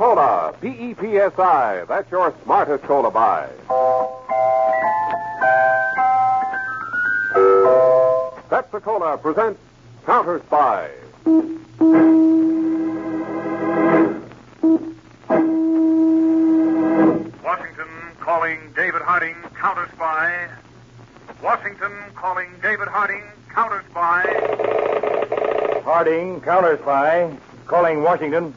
Cola, 0.00 0.54
P-E-P-S-I. 0.62 1.84
That's 1.86 2.10
your 2.10 2.32
smartest 2.42 2.84
cola 2.84 3.10
buy. 3.10 3.50
Pepsi 8.48 8.82
Cola 8.82 9.18
presents 9.18 9.60
Counter 10.06 10.40
Spy. 10.46 10.88
Washington 17.44 17.90
calling 18.20 18.58
David 18.74 19.02
Harding, 19.02 19.36
counter 19.54 19.86
spy. 19.92 20.48
Washington 21.42 21.92
calling 22.14 22.48
David 22.62 22.88
Harding, 22.88 23.24
counter 23.52 23.84
spy. 23.90 24.22
Harding, 25.84 26.40
counter 26.40 26.78
spy, 26.78 27.36
calling 27.66 28.02
Washington. 28.02 28.54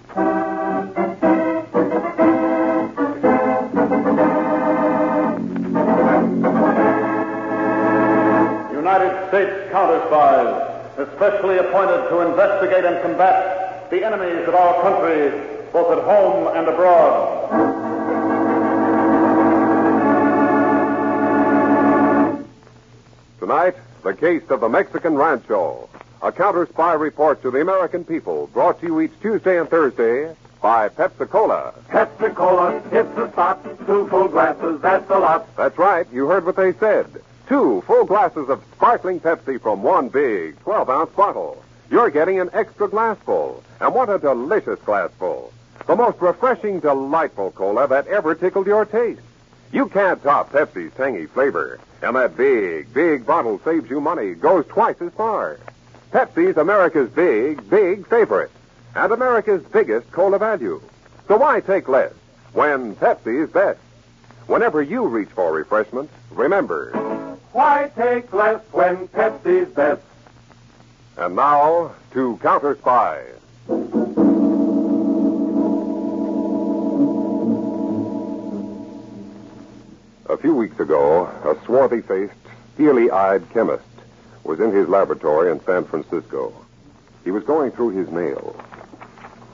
States 9.84 10.08
counter 10.08 10.08
spies, 10.08 11.08
especially 11.10 11.58
appointed 11.58 12.08
to 12.10 12.22
investigate 12.22 12.86
and 12.86 13.02
combat 13.02 13.90
the 13.90 14.06
enemies 14.06 14.48
of 14.48 14.56
our 14.56 14.82
country, 14.82 15.30
both 15.72 15.98
at 15.98 16.04
home 16.04 16.56
and 16.56 16.68
abroad. 16.68 17.50
Tonight, 23.40 23.76
the 24.04 24.14
case 24.14 24.44
of 24.50 24.62
the 24.62 24.70
Mexican 24.70 25.16
Rancho. 25.16 25.90
A 26.22 26.32
counter 26.32 26.66
spy 26.66 26.94
report 26.94 27.42
to 27.42 27.52
the 27.52 27.60
American 27.60 28.06
people, 28.06 28.48
brought 28.54 28.80
to 28.80 28.86
you 28.86 29.02
each 29.02 29.12
Tuesday 29.22 29.60
and 29.60 29.70
Thursday 29.70 30.34
by 30.62 30.88
Pepsi 30.88 31.30
Cola. 31.30 31.74
Pepsi 31.90 32.34
Cola, 32.34 32.82
it's 32.94 33.16
the 33.16 33.30
spot. 33.34 33.62
Two 33.86 34.08
full 34.08 34.30
glasses, 34.30 34.80
that's 34.82 35.10
a 35.10 35.20
lot. 35.20 35.54
That's 35.58 35.78
right, 35.78 36.08
you 36.14 36.28
heard 36.28 36.46
what 36.46 36.56
they 36.56 36.72
said. 36.74 37.22
Two 37.54 37.84
full 37.86 38.06
glasses 38.06 38.50
of 38.50 38.64
sparkling 38.72 39.20
Pepsi 39.20 39.62
from 39.62 39.84
one 39.84 40.10
big 40.10 40.60
12 40.62 40.90
ounce 40.90 41.12
bottle. 41.12 41.64
You're 41.92 42.10
getting 42.10 42.40
an 42.40 42.50
extra 42.52 42.88
glassful. 42.88 43.64
And 43.80 43.94
what 43.94 44.10
a 44.10 44.18
delicious 44.18 44.80
glassful. 44.80 45.54
The 45.86 45.96
most 45.96 46.20
refreshing, 46.20 46.80
delightful 46.80 47.52
cola 47.52 47.88
that 47.90 48.08
ever 48.08 48.34
tickled 48.34 48.66
your 48.66 48.88
taste. 48.88 49.22
You 49.72 49.88
can't 49.88 50.24
top 50.24 50.52
Pepsi's 50.52 50.96
tangy 50.96 51.28
flavor. 51.28 51.80
And 52.02 52.16
that 52.16 52.36
big, 52.36 52.92
big 52.92 53.24
bottle 53.24 53.62
saves 53.64 53.88
you 53.88 54.02
money, 54.02 54.34
goes 54.34 54.66
twice 54.66 55.00
as 55.00 55.14
far. 55.14 55.60
Pepsi's 56.12 56.58
America's 56.58 57.12
big, 57.12 57.70
big 57.70 58.08
favorite. 58.08 58.50
And 58.96 59.14
America's 59.14 59.62
biggest 59.72 60.12
cola 60.12 60.40
value. 60.40 60.82
So 61.28 61.38
why 61.38 61.60
take 61.60 61.88
less 61.88 62.14
when 62.54 62.96
Pepsi's 62.96 63.52
best? 63.52 63.78
Whenever 64.48 64.82
you 64.82 65.06
reach 65.06 65.30
for 65.30 65.54
refreshment, 65.54 66.10
remember. 66.32 67.13
Why 67.54 67.92
take 67.96 68.34
less 68.34 68.62
when 68.72 69.08
Pepsi's 69.10 69.70
best? 69.70 70.02
And 71.18 71.36
now 71.36 71.92
to 72.14 72.40
Counter 72.42 72.76
Spy. 72.76 73.22
A 80.30 80.38
few 80.38 80.56
weeks 80.56 80.80
ago, 80.80 81.26
a 81.46 81.56
swarthy 81.64 82.02
faced, 82.02 82.34
steely 82.74 83.12
eyed 83.12 83.48
chemist 83.52 83.84
was 84.44 84.60
in 84.60 84.72
his 84.72 84.90
laboratory 84.90 85.52
in 85.52 85.64
San 85.64 85.86
Francisco. 85.86 86.52
He 87.24 87.30
was 87.30 87.44
going 87.44 87.70
through 87.70 87.90
his 87.90 88.10
mail. 88.10 88.56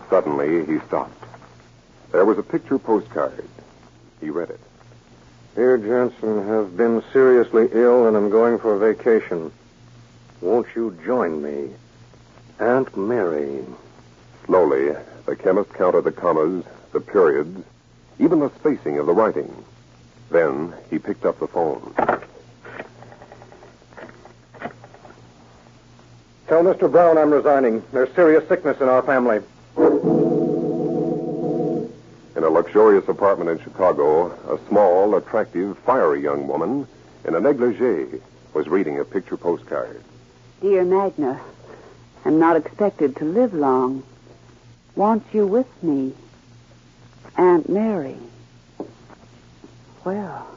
Suddenly, 0.09 0.65
he 0.65 0.79
stopped. 0.87 1.21
There 2.13 2.23
was 2.23 2.37
a 2.37 2.43
picture 2.43 2.79
postcard. 2.79 3.45
He 4.21 4.29
read 4.29 4.51
it. 4.51 4.59
Dear 5.59 5.77
Jensen, 5.77 6.47
have 6.47 6.77
been 6.77 7.03
seriously 7.11 7.67
ill 7.73 8.07
and 8.07 8.15
am 8.15 8.29
going 8.29 8.59
for 8.59 8.75
a 8.75 8.79
vacation. 8.79 9.51
Won't 10.39 10.67
you 10.73 10.97
join 11.05 11.43
me? 11.43 11.71
Aunt 12.61 12.95
Mary. 12.95 13.65
Slowly, 14.45 14.95
the 15.25 15.35
chemist 15.35 15.73
counted 15.73 16.05
the 16.05 16.13
commas, 16.13 16.63
the 16.93 17.01
periods, 17.01 17.61
even 18.19 18.39
the 18.39 18.49
spacing 18.51 18.99
of 18.99 19.05
the 19.05 19.11
writing. 19.11 19.53
Then 20.31 20.73
he 20.89 20.97
picked 20.97 21.25
up 21.25 21.41
the 21.41 21.47
phone. 21.49 21.93
Tell 26.47 26.63
Mr. 26.63 26.89
Brown 26.89 27.17
I'm 27.17 27.31
resigning. 27.31 27.83
There's 27.91 28.15
serious 28.15 28.47
sickness 28.47 28.79
in 28.79 28.87
our 28.87 29.01
family. 29.01 29.41
Luxurious 32.79 33.09
apartment 33.09 33.49
in 33.49 33.59
Chicago, 33.61 34.31
a 34.49 34.57
small, 34.69 35.13
attractive, 35.15 35.77
fiery 35.79 36.23
young 36.23 36.47
woman 36.47 36.87
in 37.25 37.35
a 37.35 37.39
negligee 37.39 38.21
was 38.53 38.69
reading 38.69 38.97
a 38.99 39.03
picture 39.03 39.35
postcard. 39.35 40.01
Dear 40.61 40.85
Magna, 40.85 41.41
I'm 42.23 42.39
not 42.39 42.55
expected 42.55 43.17
to 43.17 43.25
live 43.25 43.53
long. 43.53 44.03
Want 44.95 45.25
you 45.33 45.45
with 45.45 45.67
me. 45.83 46.13
Aunt 47.35 47.67
Mary. 47.67 48.15
Well. 50.05 50.47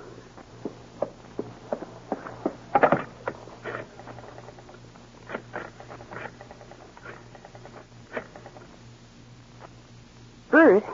Bert? 10.52 10.84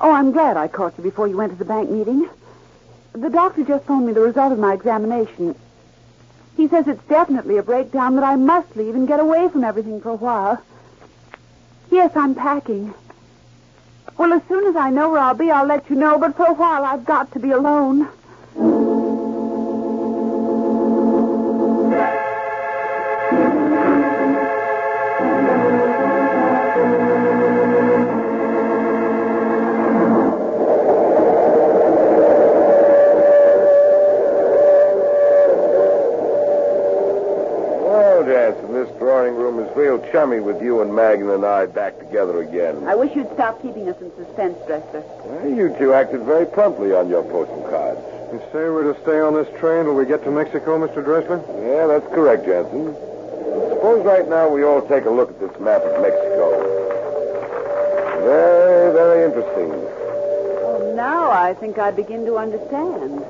Oh, 0.00 0.07
I'm 0.18 0.32
glad 0.32 0.56
I 0.56 0.66
caught 0.66 0.98
you 0.98 1.04
before 1.04 1.28
you 1.28 1.36
went 1.36 1.52
to 1.52 1.58
the 1.58 1.64
bank 1.64 1.90
meeting. 1.90 2.28
The 3.12 3.30
doctor 3.30 3.62
just 3.62 3.84
phoned 3.84 4.04
me 4.04 4.12
the 4.12 4.20
result 4.20 4.50
of 4.50 4.58
my 4.58 4.74
examination. 4.74 5.54
He 6.56 6.66
says 6.66 6.88
it's 6.88 7.04
definitely 7.04 7.56
a 7.56 7.62
breakdown, 7.62 8.16
that 8.16 8.24
I 8.24 8.34
must 8.34 8.74
leave 8.74 8.96
and 8.96 9.06
get 9.06 9.20
away 9.20 9.48
from 9.48 9.62
everything 9.62 10.00
for 10.00 10.08
a 10.08 10.16
while. 10.16 10.60
Yes, 11.92 12.16
I'm 12.16 12.34
packing. 12.34 12.94
Well, 14.16 14.32
as 14.32 14.42
soon 14.48 14.66
as 14.66 14.74
I 14.74 14.90
know 14.90 15.10
where 15.10 15.20
I'll 15.20 15.34
be, 15.34 15.52
I'll 15.52 15.66
let 15.66 15.88
you 15.88 15.94
know, 15.94 16.18
but 16.18 16.36
for 16.36 16.46
a 16.46 16.52
while 16.52 16.84
I've 16.84 17.04
got 17.04 17.30
to 17.34 17.38
be 17.38 17.52
alone. 17.52 18.08
Is 40.32 40.40
real 40.40 40.44
chummy 40.44 40.52
with 40.52 40.62
you 40.62 40.82
and 40.82 40.94
Magna 40.94 41.34
and 41.34 41.44
I 41.44 41.66
back 41.66 41.98
together 41.98 42.42
again. 42.42 42.86
I 42.86 42.94
wish 42.94 43.14
you'd 43.14 43.32
stop 43.34 43.60
keeping 43.62 43.88
us 43.88 44.00
in 44.00 44.10
suspense, 44.16 44.58
Dressler. 44.66 45.02
Well, 45.24 45.48
you 45.48 45.74
two 45.78 45.92
acted 45.92 46.22
very 46.22 46.46
promptly 46.46 46.94
on 46.94 47.08
your 47.08 47.22
postal 47.22 47.62
cards. 47.70 48.00
You 48.32 48.40
say 48.52 48.68
we're 48.68 48.92
to 48.92 49.00
stay 49.02 49.20
on 49.20 49.34
this 49.34 49.48
train 49.58 49.84
till 49.84 49.94
we 49.94 50.04
get 50.04 50.22
to 50.24 50.30
Mexico, 50.30 50.78
Mr. 50.78 51.02
Dressler? 51.04 51.42
Yeah, 51.64 51.86
that's 51.86 52.06
correct, 52.14 52.44
Jansen. 52.44 52.94
Suppose 53.70 54.04
right 54.04 54.28
now 54.28 54.48
we 54.48 54.64
all 54.64 54.82
take 54.86 55.06
a 55.06 55.10
look 55.10 55.30
at 55.30 55.40
this 55.40 55.58
map 55.60 55.82
of 55.82 56.02
Mexico. 56.02 56.60
Very, 58.24 58.92
very 58.92 59.24
interesting. 59.24 59.72
Oh, 59.72 60.92
now 60.94 61.30
I 61.30 61.54
think 61.54 61.78
I 61.78 61.90
begin 61.90 62.26
to 62.26 62.36
understand. 62.36 63.24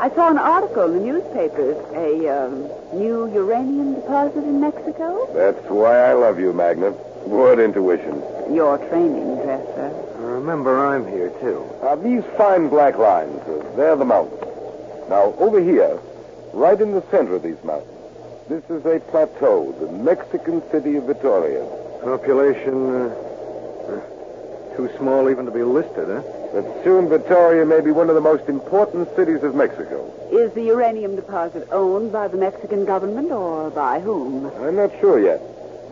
I 0.00 0.10
saw 0.10 0.28
an 0.28 0.38
article 0.38 0.84
in 0.84 0.98
the 0.98 1.12
newspapers. 1.12 1.76
A 1.94 2.28
um, 2.28 2.68
new 2.98 3.32
uranium 3.32 3.94
deposit 3.94 4.42
in 4.44 4.60
Mexico? 4.60 5.28
That's 5.32 5.64
why 5.70 6.10
I 6.10 6.12
love 6.14 6.38
you, 6.40 6.52
Magna. 6.52 6.92
Good 7.28 7.60
intuition. 7.60 8.22
Your 8.52 8.78
training, 8.88 9.36
Dressler. 9.36 9.92
Remember, 10.18 10.84
I'm 10.86 11.06
here, 11.06 11.30
too. 11.40 11.64
Now, 11.82 11.94
these 11.94 12.24
fine 12.36 12.68
black 12.68 12.98
lines, 12.98 13.40
uh, 13.42 13.72
they're 13.76 13.96
the 13.96 14.04
mountains. 14.04 14.42
Now, 15.08 15.34
over 15.38 15.60
here, 15.60 15.98
right 16.52 16.78
in 16.80 16.92
the 16.92 17.02
center 17.10 17.36
of 17.36 17.42
these 17.42 17.62
mountains, 17.62 17.90
this 18.48 18.64
is 18.68 18.84
a 18.84 19.00
plateau, 19.10 19.72
the 19.80 19.90
Mexican 19.92 20.60
city 20.70 20.96
of 20.96 21.04
Vitoria. 21.04 21.64
Population, 22.02 22.90
uh, 22.90 23.14
uh, 23.88 24.76
too 24.76 24.90
small 24.98 25.30
even 25.30 25.46
to 25.46 25.50
be 25.50 25.62
listed, 25.62 26.08
huh? 26.08 26.43
But 26.54 26.84
soon 26.84 27.08
Vitoria 27.08 27.66
may 27.66 27.80
be 27.80 27.90
one 27.90 28.08
of 28.08 28.14
the 28.14 28.20
most 28.20 28.48
important 28.48 29.08
cities 29.16 29.42
of 29.42 29.56
Mexico. 29.56 30.08
Is 30.30 30.52
the 30.52 30.62
uranium 30.62 31.16
deposit 31.16 31.66
owned 31.72 32.12
by 32.12 32.28
the 32.28 32.36
Mexican 32.36 32.84
government 32.84 33.32
or 33.32 33.70
by 33.70 33.98
whom? 33.98 34.46
I'm 34.62 34.76
not 34.76 34.92
sure 35.00 35.18
yet, 35.18 35.42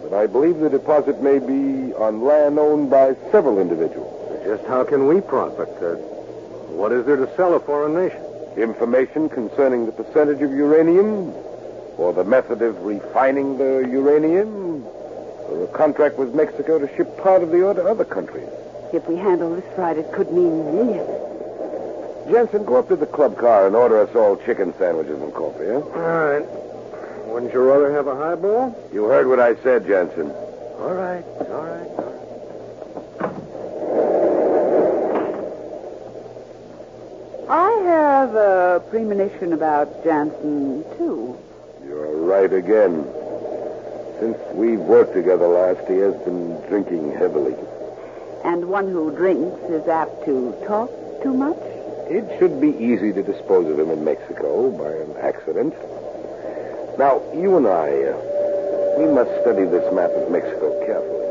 but 0.05 0.15
I 0.15 0.29
believe 0.29 0.61
the 0.61 0.71
deposit 0.71 1.21
may 1.21 1.41
be 1.41 1.93
on 1.95 2.23
land 2.23 2.61
owned 2.61 2.91
by 2.91 3.17
several 3.33 3.59
individuals. 3.59 4.15
Just 4.45 4.65
how 4.67 4.85
can 4.85 5.09
we 5.09 5.21
profit? 5.21 5.69
Uh, 5.83 5.97
what 6.79 6.93
is 6.93 7.07
there 7.07 7.17
to 7.17 7.29
sell 7.35 7.55
a 7.55 7.61
foreign 7.61 7.95
nation? 7.95 8.23
Information 8.57 9.29
concerning 9.29 9.87
the 9.87 9.91
percentage 9.91 10.43
of 10.43 10.53
uranium, 10.53 11.33
or 11.99 12.13
the 12.13 12.23
method 12.23 12.63
of 12.63 12.85
refining 12.85 13.59
the 13.59 13.89
uranium, 13.91 14.87
or 14.87 15.65
a 15.65 15.77
contract 15.77 16.19
with 16.19 16.37
Mexico 16.37 16.79
to 16.79 16.87
ship 16.97 17.19
part 17.19 17.43
of 17.43 17.51
the 17.51 17.65
ore 17.65 17.75
to 17.75 17.85
other 17.85 18.05
countries. 18.05 18.49
If 18.93 19.09
we 19.09 19.17
handle 19.17 19.55
this 19.55 19.65
right, 19.79 19.97
it 19.97 20.13
could 20.13 20.31
mean 20.33 20.65
millions. 20.67 21.09
Jensen, 22.31 22.65
go 22.65 22.77
up 22.77 22.89
to 22.89 22.97
the 22.97 23.07
club 23.07 23.39
car 23.39 23.67
and 23.67 23.75
order 23.75 23.99
us 24.01 24.15
all 24.15 24.37
chicken 24.37 24.75
sandwiches 24.79 25.21
and 25.21 25.33
coffee, 25.33 25.67
huh? 25.67 25.81
All 25.81 25.91
right. 25.91 26.47
Wouldn't 27.27 27.53
you 27.55 27.61
rather 27.61 27.91
have 27.93 28.07
a 28.07 28.15
highball? 28.15 28.77
You 28.93 29.05
heard 29.05 29.27
what 29.27 29.41
I 29.41 29.55
said, 29.63 29.87
Jensen. 29.87 30.31
All 30.31 30.93
right. 30.93 31.25
All 31.25 31.65
right. 31.65 31.89
All 31.99 32.05
right. 32.05 32.23
I 37.49 37.71
have 37.85 38.35
a 38.35 38.83
premonition 38.91 39.55
about 39.55 40.05
Jansen, 40.05 40.85
too. 40.99 41.37
You're 41.87 42.17
right 42.17 42.53
again. 42.53 43.07
Since 44.21 44.37
we've 44.53 44.79
worked 44.79 45.15
together 45.15 45.49
last, 45.49 45.89
he 45.89 45.97
has 45.97 46.15
been 46.23 46.61
drinking 46.69 47.13
heavily. 47.13 47.57
And 48.45 48.69
one 48.69 48.89
who 48.91 49.15
drinks 49.15 49.61
is 49.71 49.87
apt 49.89 50.25
to 50.25 50.53
talk 50.67 50.91
too 51.23 51.33
much? 51.33 51.57
It 52.11 52.39
should 52.39 52.61
be 52.61 52.71
easy 52.71 53.13
to 53.13 53.23
dispose 53.23 53.71
of 53.71 53.79
him 53.79 53.91
in 53.91 54.05
Mexico 54.05 54.71
by 54.71 54.91
an 54.93 55.17
accident. 55.25 55.75
Now, 56.99 57.23
you 57.33 57.57
and 57.57 57.67
I, 57.67 57.89
uh, 57.89 58.99
we 58.99 59.07
must 59.07 59.31
study 59.41 59.65
this 59.65 59.93
map 59.95 60.11
of 60.11 60.31
Mexico 60.31 60.77
carefully. 60.85 61.23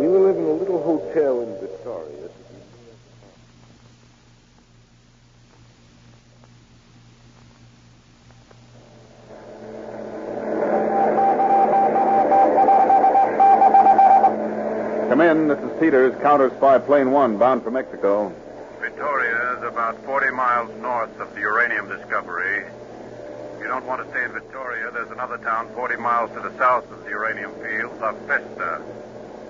We 0.00 0.08
will 0.08 0.20
live 0.20 0.36
in 0.36 0.44
a 0.44 0.52
little 0.52 0.82
hotel 0.82 1.40
in 1.42 1.52
Victoria. 1.60 2.16
Come 15.08 15.20
in. 15.76 15.80
This 15.80 15.92
is 15.92 16.14
Peters, 16.14 16.22
counter 16.22 16.50
spy 16.56 16.78
plane 16.78 17.10
one, 17.10 17.38
bound 17.38 17.62
for 17.62 17.70
Mexico. 17.70 18.32
Victoria 18.80 19.58
is 19.58 19.62
about 19.64 20.02
40 20.04 20.30
miles 20.30 20.70
north 20.80 21.18
of 21.20 21.34
the 21.34 21.40
uranium 21.40 21.88
discovery. 21.88 22.64
If 23.54 23.60
you 23.60 23.68
don't 23.68 23.86
want 23.86 24.04
to 24.04 24.10
stay 24.10 24.24
in 24.24 24.32
Victoria, 24.32 24.90
there's 24.92 25.10
another 25.10 25.38
town 25.38 25.68
40 25.74 25.96
miles 25.96 26.30
to 26.32 26.40
the 26.40 26.56
south 26.58 26.90
of 26.90 27.04
the 27.04 27.10
uranium 27.10 27.52
field, 27.62 28.00
La 28.00 28.12
Festa. 28.26 28.82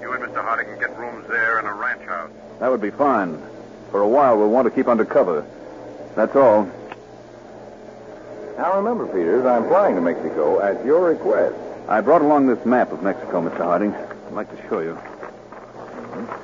You 0.01 0.13
and 0.13 0.23
Mr. 0.25 0.43
Harding 0.43 0.67
can 0.67 0.79
get 0.79 0.97
rooms 0.99 1.27
there 1.29 1.59
in 1.59 1.67
a 1.67 1.75
ranch 1.75 2.03
house. 2.03 2.31
That 2.61 2.71
would 2.71 2.81
be 2.81 2.91
fine. 2.91 3.41
For 3.91 4.01
a 4.01 4.09
while, 4.09 4.39
we'll 4.39 4.51
want 4.51 4.67
to 4.67 4.71
keep 4.71 4.89
under 4.89 5.05
cover. 5.05 5.47
That's 6.15 6.35
all. 6.37 6.71
Now 8.57 8.77
remember, 8.77 9.07
Peters, 9.07 9.45
I'm 9.45 9.69
flying 9.69 9.97
to 9.97 10.01
Mexico 10.01 10.61
at 10.61 10.85
your 10.85 11.09
request. 11.09 11.57
I 11.89 12.01
brought 12.01 12.23
along 12.23 12.47
this 12.47 12.65
map 12.65 12.91
of 12.91 13.03
Mexico, 13.03 13.43
Mr. 13.43 13.59
Harding. 13.59 13.95
I'd 13.95 14.33
like 14.33 14.51
to 14.51 14.69
show 14.69 14.81
you. 14.81 14.99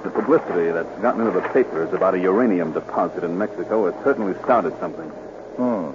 The 0.02 0.10
publicity 0.10 0.70
that's 0.70 1.00
gotten 1.00 1.26
into 1.26 1.32
the 1.32 1.48
papers 1.48 1.92
about 1.94 2.14
a 2.14 2.18
uranium 2.18 2.72
deposit 2.72 3.24
in 3.24 3.38
Mexico 3.38 3.90
has 3.90 4.04
certainly 4.04 4.34
started 4.42 4.78
something. 4.78 5.08
Hmm. 5.56 5.90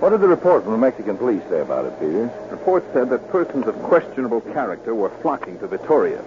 What 0.00 0.10
did 0.10 0.20
the 0.20 0.28
report 0.28 0.64
from 0.64 0.72
the 0.72 0.78
Mexican 0.78 1.16
police 1.16 1.42
say 1.48 1.60
about 1.60 1.84
it, 1.86 1.98
Peters? 1.98 2.30
Reports 2.50 2.86
said 2.92 3.10
that 3.10 3.30
persons 3.30 3.66
of 3.66 3.74
questionable 3.84 4.40
character 4.40 4.94
were 4.94 5.10
flocking 5.22 5.58
to 5.60 5.66
Victoria. 5.66 6.22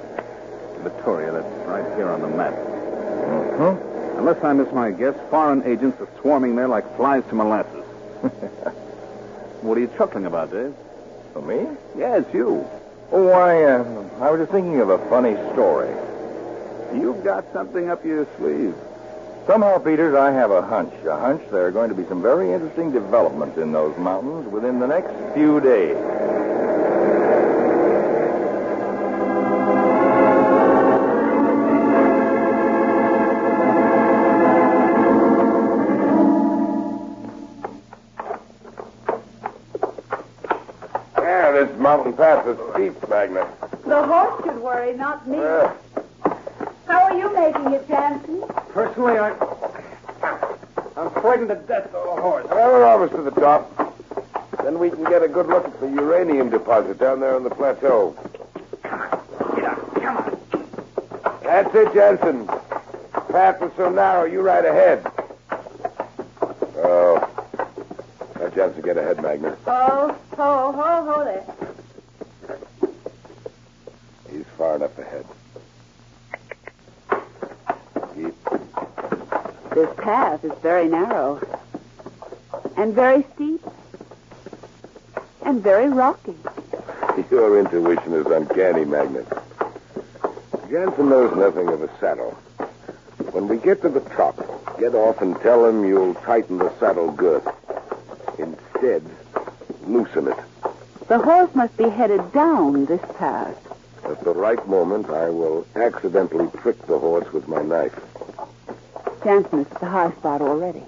Victoria, 0.84 1.32
that's 1.32 1.68
right 1.68 1.86
here 1.96 2.10
on 2.10 2.22
the 2.22 2.28
map. 2.28 2.54
Mm-hmm. 2.54 4.20
Unless 4.20 4.44
I 4.44 4.54
miss 4.54 4.72
my 4.74 4.92
guess, 4.92 5.16
foreign 5.30 5.64
agents 5.64 6.02
are 6.02 6.10
swarming 6.22 6.56
there 6.56 6.68
like 6.68 6.96
flies 6.98 7.24
to 7.30 7.36
molasses. 7.36 7.86
what 9.62 9.78
are 9.78 9.82
you 9.82 9.92
chuckling 9.98 10.26
about, 10.26 10.52
Dave? 10.52 10.74
For 11.34 11.42
me? 11.42 11.68
Yes, 11.98 12.26
you. 12.34 12.68
Oh, 13.12 13.30
I, 13.30 13.64
uh, 13.64 14.10
I 14.20 14.32
was 14.32 14.42
just 14.42 14.52
thinking 14.52 14.80
of 14.82 14.90
a 14.90 14.98
funny 15.10 15.36
story. 15.54 15.94
You've 16.94 17.24
got 17.24 17.46
something 17.54 17.90
up 17.90 18.04
your 18.06 18.28
sleeve. 18.38 18.76
Somehow, 19.46 19.78
Peters, 19.78 20.14
I 20.16 20.32
have 20.32 20.52
a 20.52 20.62
hunch. 20.62 20.94
A 21.06 21.18
hunch 21.18 21.42
there 21.52 21.68
are 21.68 21.72
going 21.72 21.90
to 21.90 21.96
be 21.96 22.06
some 22.06 22.22
very 22.22 22.52
interesting 22.52 22.92
developments 22.92 23.58
in 23.58 23.72
those 23.72 23.98
mountains 23.98 24.48
within 24.52 24.80
the 24.80 24.88
next 24.88 25.14
few 25.34 25.62
days. 25.62 25.96
Yeah, 41.18 41.52
this 41.52 41.78
mountain 41.80 42.14
pass 42.14 42.46
is 42.48 42.58
steep, 42.74 43.10
Magna. 43.10 43.48
The 43.86 44.04
horse 44.04 44.44
should 44.44 44.60
worry, 44.62 44.96
not 44.96 45.28
me. 45.28 45.38
Uh, 45.38 45.42
How 45.42 45.46
are 45.46 45.74
you 45.74 45.87
making 47.40 47.74
it, 47.74 47.88
Jansen? 47.88 48.44
Personally, 48.70 49.18
I, 49.18 49.30
I'm 50.96 51.12
frightened 51.22 51.50
to 51.50 51.56
death 51.56 51.94
of 51.94 52.18
a 52.18 52.22
horse. 52.22 52.46
well, 52.50 52.72
we're 52.74 52.86
almost 52.86 53.14
to 53.14 53.22
the 53.22 53.32
top. 53.32 53.72
Then 54.64 54.80
we 54.80 54.90
can 54.90 55.04
get 55.04 55.24
a 55.24 55.28
good 55.28 55.48
look 55.48 55.66
at 55.66 55.80
the 55.80 55.88
uranium 55.88 56.50
deposit 56.50 57.00
down 57.00 57.20
there 57.20 57.36
on 57.36 57.44
the 57.44 57.50
plateau. 57.50 58.16
Come 58.84 59.02
on, 59.02 59.56
Get 59.56 59.64
up. 59.66 59.94
Come 59.96 60.18
on. 60.18 60.40
That's 61.44 61.74
it, 61.76 61.94
Jensen. 61.94 62.48
Path 63.30 63.62
is 63.62 63.72
so 63.78 63.90
narrow, 63.90 64.26
you 64.26 64.42
ride 64.42 64.66
ahead. 64.66 65.06
Oh. 66.78 67.30
Let 68.40 68.56
Jensen 68.56 68.82
get 68.82 68.98
ahead, 68.98 69.22
Magna. 69.22 69.56
Oh, 69.68 70.18
ho, 70.36 70.72
ho, 70.72 71.14
ho 71.14 71.24
there. 71.24 71.46
He's 74.32 74.46
far 74.58 74.76
enough 74.76 74.98
ahead. 74.98 75.26
Keep. 78.16 78.36
This 79.76 79.97
path 80.08 80.42
is 80.46 80.58
very 80.60 80.88
narrow. 80.88 81.38
And 82.78 82.94
very 82.94 83.26
steep. 83.34 83.62
And 85.44 85.62
very 85.62 85.90
rocky. 85.90 86.38
Your 87.30 87.60
intuition 87.60 88.14
is 88.14 88.26
uncanny, 88.26 88.86
Magna. 88.86 89.26
Jensen 90.70 91.10
knows 91.10 91.36
nothing 91.36 91.68
of 91.68 91.82
a 91.82 91.90
saddle. 92.00 92.32
When 93.34 93.50
we 93.50 93.58
get 93.58 93.82
to 93.82 93.90
the 93.90 94.00
top, 94.00 94.38
get 94.80 94.96
off 94.96 95.22
and 95.22 95.36
tell 95.42 95.66
him 95.66 95.86
you'll 95.86 96.14
tighten 96.16 96.58
the 96.58 96.72
saddle 96.80 97.12
girth. 97.12 97.46
Instead, 98.40 99.04
loosen 99.88 100.30
it. 100.30 100.38
The 101.10 101.20
horse 101.20 101.54
must 101.54 101.76
be 101.76 101.90
headed 101.90 102.32
down 102.32 102.86
this 102.86 103.04
path. 103.18 103.58
At 104.06 104.24
the 104.24 104.34
right 104.34 104.66
moment, 104.70 105.10
I 105.10 105.30
will 105.30 105.68
accidentally 105.76 106.48
prick 106.48 106.82
the 106.88 106.98
horse 106.98 107.30
with 107.34 107.50
my 107.50 107.62
knife. 107.62 108.07
Jansen 109.28 109.60
is 109.60 109.72
at 109.74 109.82
the 109.82 109.86
high 109.88 110.10
spot 110.12 110.40
already. 110.40 110.82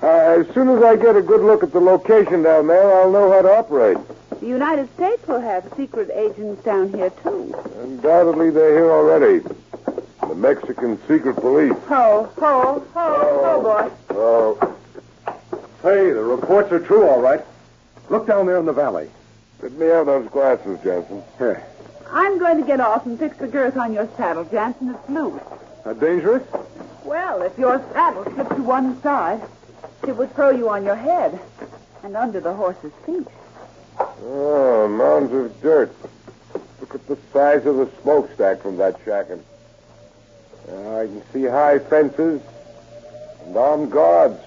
Uh, 0.00 0.06
as 0.38 0.46
soon 0.54 0.68
as 0.68 0.84
I 0.84 0.94
get 0.94 1.16
a 1.16 1.20
good 1.20 1.40
look 1.40 1.64
at 1.64 1.72
the 1.72 1.80
location 1.80 2.44
down 2.44 2.68
there, 2.68 2.94
I'll 2.94 3.10
know 3.10 3.28
how 3.32 3.42
to 3.42 3.50
operate. 3.50 3.98
The 4.38 4.46
United 4.46 4.88
States 4.94 5.26
will 5.26 5.40
have 5.40 5.64
secret 5.76 6.10
agents 6.14 6.62
down 6.62 6.92
here, 6.92 7.10
too. 7.24 7.52
Undoubtedly, 7.80 8.50
they're 8.50 8.74
here 8.78 8.92
already. 8.92 9.44
The 10.28 10.34
Mexican 10.36 10.96
secret 11.08 11.34
police. 11.34 11.72
Ho, 11.88 12.30
ho, 12.38 12.86
ho, 12.94 13.40
ho, 13.42 13.62
boy. 13.62 13.90
Oh, 14.10 14.76
Hey, 15.82 16.12
the 16.12 16.22
reports 16.22 16.70
are 16.70 16.78
true, 16.78 17.08
all 17.08 17.20
right. 17.20 17.40
Look 18.10 18.28
down 18.28 18.46
there 18.46 18.58
in 18.58 18.64
the 18.64 18.72
valley. 18.72 19.10
let 19.60 19.72
me 19.72 19.86
have 19.86 20.06
those 20.06 20.28
glasses, 20.30 20.78
Jansen. 20.84 21.24
Here. 21.36 21.64
I'm 22.12 22.38
going 22.38 22.60
to 22.60 22.64
get 22.64 22.78
off 22.78 23.06
and 23.06 23.18
fix 23.18 23.38
the 23.38 23.48
girth 23.48 23.76
on 23.76 23.92
your 23.92 24.08
saddle, 24.16 24.44
Jansen. 24.44 24.90
It's 24.94 25.08
loose. 25.08 25.42
That 25.84 25.98
dangerous? 25.98 26.44
Well, 27.04 27.42
if 27.42 27.58
your 27.58 27.78
saddle 27.92 28.24
slipped 28.24 28.56
to 28.56 28.62
one 28.62 29.00
side, 29.02 29.42
it 30.06 30.16
would 30.16 30.34
throw 30.34 30.50
you 30.50 30.68
on 30.68 30.84
your 30.84 30.94
head 30.96 31.38
and 32.02 32.16
under 32.16 32.40
the 32.40 32.52
horse's 32.52 32.92
feet. 33.04 33.26
Oh, 33.98 34.88
mounds 34.88 35.32
of 35.32 35.60
dirt. 35.60 35.94
Look 36.80 36.94
at 36.94 37.06
the 37.06 37.18
size 37.32 37.66
of 37.66 37.76
the 37.76 37.88
smokestack 38.02 38.62
from 38.62 38.76
that 38.76 39.04
shacking. 39.04 39.40
Uh, 40.68 40.96
I 41.00 41.06
can 41.06 41.22
see 41.32 41.44
high 41.44 41.78
fences 41.78 42.40
and 43.44 43.56
armed 43.56 43.90
guards. 43.90 44.38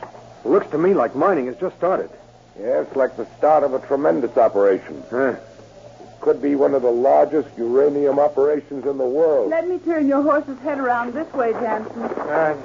looks 0.46 0.68
to 0.72 0.78
me 0.78 0.94
like 0.94 1.16
mining 1.16 1.48
has 1.48 1.58
just 1.58 1.76
started. 1.76 2.10
Yes, 2.60 2.88
like 2.96 3.18
the 3.18 3.28
start 3.38 3.64
of 3.64 3.74
a 3.74 3.86
tremendous 3.86 4.38
operation. 4.38 5.04
Huh. 5.10 5.36
Could 6.26 6.42
be 6.42 6.56
one 6.56 6.74
of 6.74 6.82
the 6.82 6.90
largest 6.90 7.50
uranium 7.56 8.18
operations 8.18 8.88
in 8.88 8.98
the 8.98 9.06
world. 9.06 9.52
Let 9.52 9.68
me 9.68 9.78
turn 9.78 10.08
your 10.08 10.24
horse's 10.24 10.58
head 10.62 10.80
around 10.80 11.14
this 11.14 11.32
way, 11.34 11.52
Jansen. 11.52 12.02
We're 12.02 12.58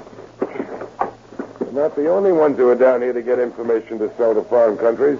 not 1.71 1.95
the 1.95 2.09
only 2.09 2.31
ones 2.31 2.57
who 2.57 2.67
are 2.69 2.75
down 2.75 3.03
here 3.03 3.13
to 3.13 3.21
get 3.21 3.37
information 3.37 3.99
to 3.99 4.11
sell 4.17 4.33
to 4.33 4.41
foreign 4.41 4.79
countries. 4.79 5.19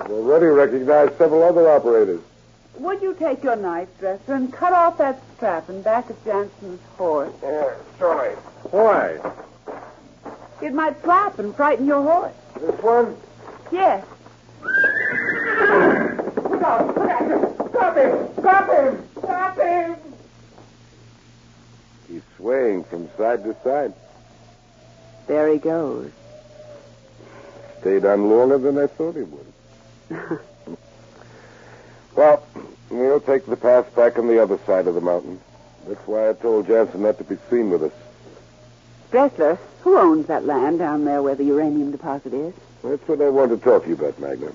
I've 0.00 0.10
already 0.10 0.46
recognized 0.46 1.18
several 1.18 1.42
other 1.42 1.68
operators. 1.68 2.22
Would 2.78 3.02
you 3.02 3.12
take 3.12 3.44
your 3.44 3.56
knife, 3.56 3.88
Dressler, 4.00 4.36
and 4.36 4.50
cut 4.50 4.72
off 4.72 4.96
that 4.96 5.20
strap 5.36 5.68
in 5.68 5.82
back 5.82 6.08
of 6.08 6.24
Jansen's 6.24 6.80
horse? 6.96 7.34
Uh, 7.42 7.46
yeah, 7.46 7.74
surely. 7.98 8.34
Why? 8.70 9.20
It 10.62 10.72
might 10.72 10.96
flap 11.02 11.38
and 11.38 11.54
frighten 11.54 11.86
your 11.86 12.02
horse. 12.02 12.32
This 12.58 12.82
one? 12.82 13.18
Yes. 13.70 14.06
Look 16.68 16.98
out! 16.98 17.28
Look! 17.28 17.70
Stop 17.70 17.96
him! 17.96 18.28
Stop 18.38 18.68
him! 18.68 19.08
Stop 19.18 19.58
him! 19.58 19.96
He's 22.08 22.22
swaying 22.36 22.84
from 22.84 23.08
side 23.16 23.42
to 23.44 23.56
side. 23.64 23.94
There 25.26 25.48
he 25.50 25.58
goes. 25.58 26.10
Stayed 27.80 28.04
on 28.04 28.28
longer 28.28 28.58
than 28.58 28.76
I 28.76 28.86
thought 28.86 29.16
he 29.16 29.22
would. 29.22 29.46
well, 32.16 32.46
we'll 32.90 33.20
take 33.20 33.46
the 33.46 33.56
path 33.56 33.94
back 33.96 34.18
on 34.18 34.26
the 34.26 34.42
other 34.42 34.58
side 34.66 34.86
of 34.86 34.94
the 34.94 35.00
mountain. 35.00 35.40
That's 35.86 36.06
why 36.06 36.28
I 36.28 36.32
told 36.34 36.66
Jansen 36.66 37.02
not 37.02 37.16
to 37.16 37.24
be 37.24 37.38
seen 37.48 37.70
with 37.70 37.84
us. 37.84 37.92
Dressler, 39.10 39.58
who 39.80 39.96
owns 39.96 40.26
that 40.26 40.44
land 40.44 40.80
down 40.80 41.06
there 41.06 41.22
where 41.22 41.34
the 41.34 41.44
uranium 41.44 41.92
deposit 41.92 42.34
is? 42.34 42.52
That's 42.84 43.08
what 43.08 43.22
I 43.22 43.30
want 43.30 43.52
to 43.52 43.56
talk 43.56 43.84
to 43.84 43.88
you 43.88 43.94
about, 43.94 44.18
Magna. 44.18 44.52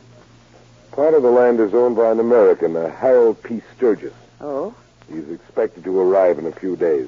Part 0.93 1.15
of 1.15 1.23
the 1.23 1.31
land 1.31 1.59
is 1.59 1.73
owned 1.73 1.95
by 1.95 2.11
an 2.11 2.19
American, 2.19 2.75
a 2.75 2.87
Harold 2.87 3.41
P. 3.41 3.63
Sturgis. 3.75 4.13
Oh? 4.39 4.75
He's 5.11 5.27
expected 5.27 5.83
to 5.85 5.99
arrive 5.99 6.37
in 6.37 6.45
a 6.45 6.51
few 6.51 6.75
days. 6.75 7.07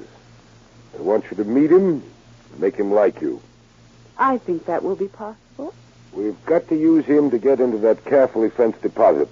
I 0.98 1.02
want 1.02 1.30
you 1.30 1.36
to 1.36 1.44
meet 1.44 1.70
him, 1.70 2.02
and 2.50 2.60
make 2.60 2.74
him 2.74 2.90
like 2.90 3.20
you. 3.20 3.40
I 4.18 4.38
think 4.38 4.66
that 4.66 4.82
will 4.82 4.96
be 4.96 5.06
possible. 5.06 5.72
We've 6.12 6.44
got 6.46 6.66
to 6.68 6.74
use 6.74 7.04
him 7.04 7.30
to 7.30 7.38
get 7.38 7.60
into 7.60 7.78
that 7.78 8.04
carefully 8.04 8.50
fenced 8.50 8.82
deposit. 8.82 9.28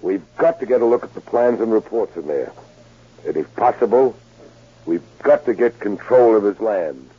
We've 0.00 0.22
got 0.36 0.60
to 0.60 0.66
get 0.66 0.80
a 0.80 0.86
look 0.86 1.02
at 1.02 1.14
the 1.14 1.20
plans 1.20 1.60
and 1.60 1.72
reports 1.72 2.16
in 2.16 2.28
there. 2.28 2.52
And 3.26 3.36
if 3.36 3.52
possible, 3.56 4.16
we've 4.86 5.02
got 5.24 5.44
to 5.46 5.54
get 5.54 5.80
control 5.80 6.36
of 6.36 6.44
his 6.44 6.60
land. 6.60 7.10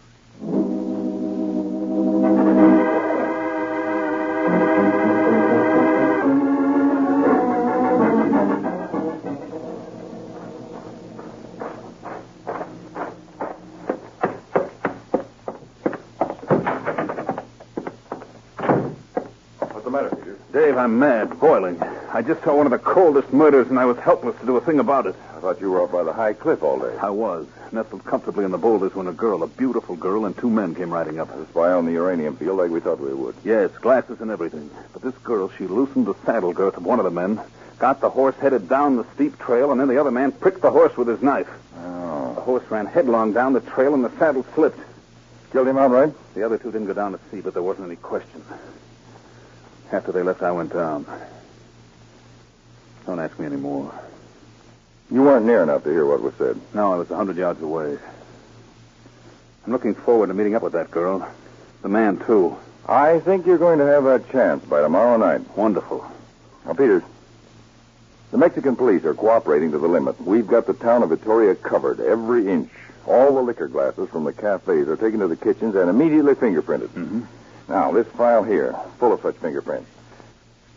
I'm 20.83 20.99
mad, 20.99 21.39
boiling. 21.39 21.81
I 22.11 22.21
just 22.21 22.43
saw 22.43 22.57
one 22.57 22.65
of 22.65 22.71
the 22.73 22.77
coldest 22.77 23.31
murders, 23.31 23.69
and 23.69 23.79
I 23.79 23.85
was 23.85 23.97
helpless 23.99 24.37
to 24.41 24.45
do 24.45 24.57
a 24.57 24.61
thing 24.61 24.79
about 24.79 25.05
it. 25.05 25.15
I 25.33 25.39
thought 25.39 25.61
you 25.61 25.71
were 25.71 25.81
up 25.81 25.93
by 25.93 26.03
the 26.03 26.11
high 26.11 26.33
cliff 26.33 26.61
all 26.61 26.77
day. 26.77 26.97
I 26.97 27.09
was, 27.09 27.47
nestled 27.71 28.03
comfortably 28.03 28.43
in 28.43 28.51
the 28.51 28.57
boulders 28.57 28.93
when 28.93 29.07
a 29.07 29.13
girl, 29.13 29.43
a 29.43 29.47
beautiful 29.47 29.95
girl, 29.95 30.25
and 30.25 30.37
two 30.37 30.49
men 30.49 30.75
came 30.75 30.91
riding 30.91 31.21
up. 31.21 31.33
Just 31.33 31.53
by 31.53 31.71
on 31.71 31.85
the 31.85 31.93
uranium 31.93 32.35
field 32.35 32.57
like 32.57 32.69
we 32.69 32.81
thought 32.81 32.99
we 32.99 33.13
would. 33.13 33.33
Yes, 33.45 33.71
glasses 33.77 34.19
and 34.19 34.29
everything. 34.29 34.69
But 34.91 35.03
this 35.03 35.17
girl, 35.19 35.49
she 35.57 35.67
loosened 35.67 36.05
the 36.05 36.15
saddle 36.25 36.51
girth 36.51 36.75
of 36.75 36.85
one 36.85 36.99
of 36.99 37.05
the 37.05 37.11
men, 37.11 37.39
got 37.79 38.01
the 38.01 38.09
horse 38.09 38.35
headed 38.35 38.67
down 38.67 38.97
the 38.97 39.05
steep 39.15 39.39
trail, 39.39 39.71
and 39.71 39.79
then 39.79 39.87
the 39.87 40.01
other 40.01 40.11
man 40.11 40.33
pricked 40.33 40.61
the 40.61 40.71
horse 40.71 40.97
with 40.97 41.07
his 41.07 41.21
knife. 41.21 41.47
Oh. 41.77 42.33
The 42.35 42.41
horse 42.41 42.69
ran 42.69 42.87
headlong 42.87 43.31
down 43.31 43.53
the 43.53 43.61
trail, 43.61 43.93
and 43.93 44.03
the 44.03 44.11
saddle 44.19 44.45
slipped. 44.53 44.81
Killed 45.53 45.69
him 45.69 45.77
outright? 45.77 46.13
The 46.33 46.43
other 46.43 46.57
two 46.57 46.73
didn't 46.73 46.87
go 46.87 46.93
down 46.93 47.13
to 47.13 47.19
see, 47.31 47.39
but 47.39 47.53
there 47.53 47.63
wasn't 47.63 47.87
any 47.87 47.95
question. 47.95 48.43
After 49.91 50.11
they 50.11 50.23
left, 50.23 50.41
I 50.41 50.51
went 50.51 50.73
down. 50.73 51.05
Don't 53.05 53.19
ask 53.19 53.37
me 53.37 53.45
any 53.45 53.57
more. 53.57 53.93
You 55.11 55.21
weren't 55.21 55.45
near 55.45 55.61
enough 55.61 55.83
to 55.83 55.89
hear 55.89 56.05
what 56.05 56.21
was 56.21 56.33
said. 56.35 56.59
No, 56.73 56.93
I 56.93 56.97
was 56.97 57.11
a 57.11 57.15
hundred 57.15 57.37
yards 57.37 57.61
away. 57.61 57.97
I'm 59.65 59.71
looking 59.71 59.93
forward 59.93 60.27
to 60.27 60.33
meeting 60.33 60.55
up 60.55 60.63
with 60.63 60.73
that 60.73 60.89
girl. 60.89 61.27
The 61.81 61.89
man, 61.89 62.17
too. 62.25 62.57
I 62.87 63.19
think 63.19 63.45
you're 63.45 63.57
going 63.57 63.79
to 63.79 63.85
have 63.85 64.05
a 64.05 64.19
chance 64.19 64.65
by 64.65 64.81
tomorrow 64.81 65.17
night. 65.17 65.55
Wonderful. 65.55 66.05
Now, 66.65 66.73
Peters, 66.73 67.03
the 68.31 68.37
Mexican 68.37 68.75
police 68.75 69.05
are 69.05 69.13
cooperating 69.13 69.71
to 69.71 69.77
the 69.77 69.87
limit. 69.87 70.19
We've 70.19 70.47
got 70.47 70.65
the 70.65 70.73
town 70.73 71.03
of 71.03 71.09
Vittoria 71.09 71.55
covered, 71.55 71.99
every 71.99 72.49
inch. 72.49 72.71
All 73.05 73.35
the 73.35 73.41
liquor 73.41 73.67
glasses 73.67 74.09
from 74.09 74.23
the 74.23 74.33
cafes 74.33 74.87
are 74.87 74.95
taken 74.95 75.19
to 75.19 75.27
the 75.27 75.35
kitchens 75.35 75.75
and 75.75 75.89
immediately 75.89 76.33
fingerprinted. 76.33 76.87
Mm-hmm. 76.89 77.23
Now, 77.73 77.91
this 77.91 78.05
file 78.09 78.43
here, 78.43 78.75
full 78.99 79.13
of 79.13 79.21
such 79.21 79.35
fingerprints. 79.37 79.89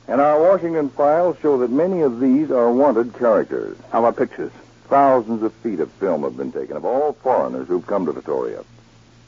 And 0.09 0.19
our 0.19 0.41
Washington 0.41 0.89
files 0.89 1.37
show 1.43 1.59
that 1.59 1.71
many 1.71 2.01
of 2.01 2.21
these 2.21 2.51
are 2.51 2.73
wanted 2.73 3.13
characters. 3.19 3.77
How 3.93 3.99
about 3.99 4.17
pictures? 4.17 4.51
Thousands 4.89 5.43
of 5.43 5.53
feet 5.57 5.81
of 5.81 5.91
film 5.93 6.23
have 6.23 6.39
been 6.39 6.53
taken 6.53 6.75
of 6.75 6.87
all 6.87 7.13
foreigners 7.13 7.69
who've 7.69 7.87
come 7.87 8.07
to 8.07 8.13
Victoria. 8.13 8.65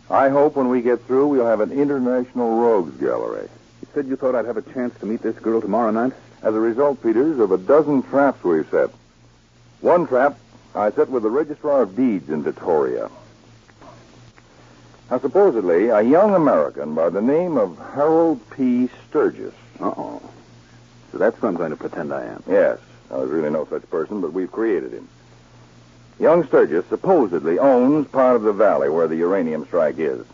I 0.08 0.30
hope 0.30 0.56
when 0.56 0.70
we 0.70 0.80
get 0.80 1.02
through, 1.02 1.26
we'll 1.26 1.44
have 1.44 1.60
an 1.60 1.72
international 1.72 2.58
rogues 2.58 2.98
gallery. 2.98 3.50
You 3.82 3.88
said 3.92 4.06
you 4.06 4.16
thought 4.16 4.34
I'd 4.34 4.46
have 4.46 4.56
a 4.56 4.62
chance 4.72 4.98
to 5.00 5.06
meet 5.06 5.20
this 5.20 5.38
girl 5.38 5.60
tomorrow 5.60 5.90
night? 5.90 6.14
As 6.40 6.54
a 6.54 6.60
result, 6.60 7.02
Peters, 7.02 7.38
of 7.38 7.52
a 7.52 7.58
dozen 7.58 8.02
traps 8.02 8.42
we've 8.42 8.66
set. 8.70 8.88
One 9.82 10.06
trap 10.06 10.38
I 10.74 10.90
set 10.90 11.10
with 11.10 11.22
the 11.22 11.28
Registrar 11.28 11.82
of 11.82 11.94
Deeds 11.94 12.30
in 12.30 12.44
Vittoria. 12.44 13.10
Now, 15.10 15.18
supposedly, 15.18 15.88
a 15.88 16.02
young 16.02 16.34
American 16.34 16.94
by 16.94 17.08
the 17.08 17.22
name 17.22 17.56
of 17.56 17.78
Harold 17.94 18.40
P. 18.50 18.90
Sturgis. 19.08 19.54
Uh-oh. 19.80 20.20
So 21.12 21.18
that's 21.18 21.38
who 21.38 21.46
I'm 21.46 21.56
going 21.56 21.70
to 21.70 21.76
pretend 21.76 22.12
I 22.12 22.26
am. 22.26 22.42
Yes, 22.46 22.78
now, 23.10 23.18
there's 23.18 23.30
really 23.30 23.48
no 23.48 23.66
such 23.66 23.88
person, 23.88 24.20
but 24.20 24.34
we've 24.34 24.52
created 24.52 24.92
him. 24.92 25.08
Young 26.20 26.46
Sturgis 26.46 26.84
supposedly 26.86 27.58
owns 27.58 28.06
part 28.08 28.36
of 28.36 28.42
the 28.42 28.52
valley 28.52 28.90
where 28.90 29.08
the 29.08 29.16
uranium 29.16 29.64
strike 29.64 29.98
is. 29.98 30.26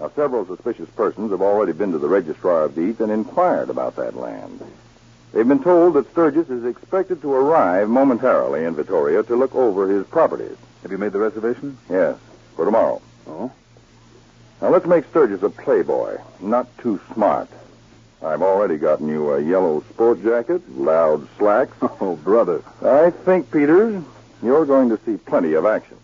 Now, 0.00 0.10
several 0.16 0.44
suspicious 0.44 0.88
persons 0.90 1.30
have 1.30 1.42
already 1.42 1.72
been 1.72 1.92
to 1.92 1.98
the 1.98 2.08
Registrar 2.08 2.64
of 2.64 2.74
Deeds 2.74 3.00
and 3.00 3.12
inquired 3.12 3.70
about 3.70 3.94
that 3.96 4.16
land. 4.16 4.60
They've 5.32 5.46
been 5.46 5.62
told 5.62 5.94
that 5.94 6.10
Sturgis 6.10 6.50
is 6.50 6.64
expected 6.64 7.22
to 7.22 7.32
arrive 7.32 7.88
momentarily 7.88 8.64
in 8.64 8.74
Vittoria 8.74 9.22
to 9.22 9.36
look 9.36 9.54
over 9.54 9.88
his 9.88 10.06
properties. 10.06 10.56
Have 10.82 10.90
you 10.90 10.98
made 10.98 11.12
the 11.12 11.18
reservation? 11.20 11.78
Yes, 11.88 12.16
for 12.56 12.64
tomorrow. 12.64 13.00
Oh? 13.28 13.52
Now, 14.60 14.70
let's 14.70 14.86
make 14.86 15.04
Sturgis 15.10 15.42
a 15.42 15.50
playboy, 15.50 16.18
not 16.40 16.66
too 16.78 16.98
smart. 17.12 17.48
I've 18.22 18.40
already 18.40 18.78
gotten 18.78 19.06
you 19.08 19.32
a 19.32 19.40
yellow 19.40 19.82
sport 19.90 20.22
jacket, 20.22 20.62
loud 20.76 21.26
slacks. 21.38 21.76
Oh, 21.98 22.16
brother. 22.16 22.62
I 22.82 23.10
think, 23.10 23.50
Peters, 23.50 24.02
you're 24.42 24.66
going 24.66 24.90
to 24.90 24.98
see 25.04 25.16
plenty 25.16 25.54
of 25.54 25.64
action. 25.64 25.96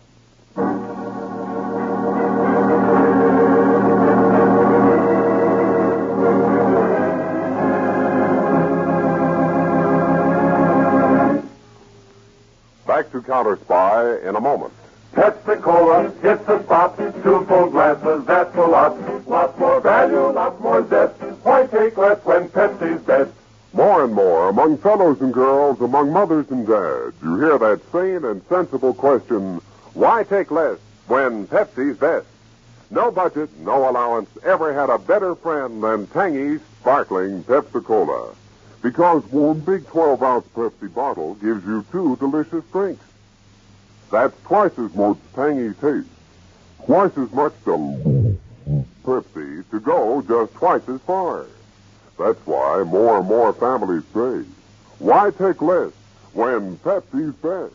Back 12.85 13.11
to 13.11 13.21
Counter 13.21 13.57
Spy 13.57 14.17
in 14.27 14.35
a 14.35 14.41
moment. 14.41 14.73
Pepsi 15.13 15.61
Cola 15.61 16.09
hits 16.21 16.43
the 16.45 16.63
spot. 16.63 16.97
Two 16.97 17.45
full 17.45 17.69
glasses, 17.69 18.25
that's 18.25 18.55
a 18.55 18.61
lot. 18.61 19.27
Lots 19.27 19.57
more 19.59 19.79
value, 19.79 20.31
lots 20.31 20.59
more 20.59 20.87
zest. 20.87 21.13
Why 21.43 21.67
take 21.67 21.97
less 21.97 22.23
when 22.25 22.49
Pepsi's 22.49 23.01
best? 23.03 23.31
More 23.73 24.03
and 24.03 24.13
more, 24.13 24.49
among 24.49 24.77
fellows 24.77 25.21
and 25.21 25.33
girls, 25.33 25.81
among 25.81 26.11
mothers 26.11 26.49
and 26.49 26.65
dads, 26.65 27.15
you 27.23 27.37
hear 27.37 27.57
that 27.57 27.81
sane 27.91 28.23
and 28.23 28.41
sensible 28.47 28.93
question, 28.93 29.61
why 29.93 30.23
take 30.23 30.51
less 30.51 30.77
when 31.07 31.47
Pepsi's 31.47 31.97
best? 31.97 32.27
No 32.91 33.11
budget, 33.11 33.49
no 33.59 33.89
allowance 33.89 34.29
ever 34.43 34.73
had 34.73 34.89
a 34.89 34.99
better 34.99 35.35
friend 35.35 35.83
than 35.83 36.07
tangy, 36.07 36.59
sparkling 36.81 37.43
Pepsi-Cola. 37.43 38.35
Because 38.81 39.23
one 39.31 39.59
big 39.59 39.83
12-ounce 39.83 40.45
Pepsi 40.55 40.93
bottle 40.93 41.35
gives 41.35 41.65
you 41.65 41.85
two 41.91 42.15
delicious 42.17 42.63
drinks. 42.71 43.03
That's 44.13 44.39
twice 44.43 44.77
as 44.77 44.93
much 44.93 45.17
tangy 45.33 45.73
taste, 45.81 46.07
twice 46.85 47.17
as 47.17 47.31
much 47.31 47.53
del- 47.65 48.37
Pepsi 49.03 49.67
to 49.71 49.79
go 49.79 50.21
just 50.21 50.53
twice 50.53 50.87
as 50.87 51.01
far. 51.01 51.47
That's 52.19 52.37
why 52.45 52.83
more 52.83 53.17
and 53.17 53.27
more 53.27 53.53
families 53.53 54.03
say, 54.13 54.45
why 54.99 55.31
take 55.31 55.63
less 55.63 55.93
when 56.33 56.77
Pepsi's 56.77 57.33
best? 57.37 57.73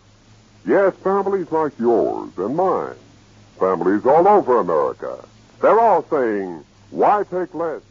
Yes, 0.65 0.95
families 1.03 1.51
like 1.51 1.77
yours 1.77 2.31
and 2.37 2.55
mine, 2.55 2.95
families 3.59 4.07
all 4.07 4.29
over 4.29 4.61
America, 4.61 5.19
they're 5.61 5.81
all 5.81 6.05
saying, 6.09 6.65
why 6.93 7.25
take 7.29 7.53
less 7.53 7.83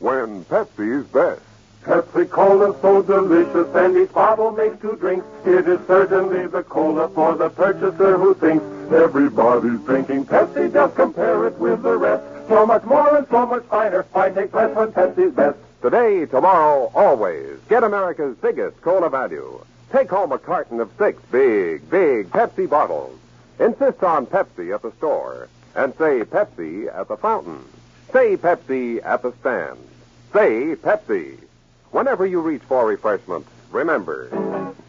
when 0.00 0.44
Pepsi's 0.44 1.06
best? 1.06 1.40
Pepsi 1.84 2.28
Cola 2.30 2.74
so 2.80 3.02
delicious, 3.02 3.74
and 3.74 3.96
each 3.98 4.12
bottle 4.12 4.50
makes 4.52 4.80
two 4.80 4.96
drinks. 4.96 5.26
It 5.44 5.68
is 5.68 5.78
certainly 5.86 6.46
the 6.46 6.62
cola 6.62 7.10
for 7.10 7.34
the 7.34 7.50
purchaser 7.50 8.16
who 8.16 8.34
thinks 8.34 8.64
everybody's 8.90 9.80
drinking 9.80 10.24
Pepsi. 10.24 10.72
Just 10.72 10.94
compare 10.94 11.46
it 11.46 11.58
with 11.58 11.82
the 11.82 11.94
rest. 11.96 12.24
So 12.48 12.64
much 12.64 12.84
more 12.84 13.14
and 13.14 13.26
so 13.28 13.44
much 13.44 13.64
finer. 13.64 14.06
Why 14.12 14.30
take 14.30 14.54
when 14.54 14.70
Pepsi's 14.92 15.34
best? 15.34 15.58
Today, 15.82 16.24
tomorrow, 16.24 16.90
always, 16.94 17.58
get 17.68 17.84
America's 17.84 18.34
biggest 18.38 18.80
cola 18.80 19.10
value. 19.10 19.62
Take 19.92 20.08
home 20.08 20.32
a 20.32 20.38
carton 20.38 20.80
of 20.80 20.90
six 20.96 21.22
big, 21.30 21.90
big 21.90 22.30
Pepsi 22.30 22.68
bottles. 22.68 23.18
Insist 23.60 24.02
on 24.02 24.24
Pepsi 24.26 24.74
at 24.74 24.80
the 24.80 24.92
store. 24.92 25.48
And 25.74 25.92
say 25.98 26.24
Pepsi 26.24 26.86
at 26.94 27.08
the 27.08 27.18
fountain. 27.18 27.62
Say 28.10 28.38
Pepsi 28.38 29.04
at 29.04 29.20
the 29.20 29.34
stand. 29.40 29.78
Say 30.32 30.76
Pepsi. 30.76 31.36
Whenever 31.94 32.26
you 32.26 32.40
reach 32.40 32.62
for 32.62 32.84
refreshment, 32.88 33.46
remember. 33.70 34.26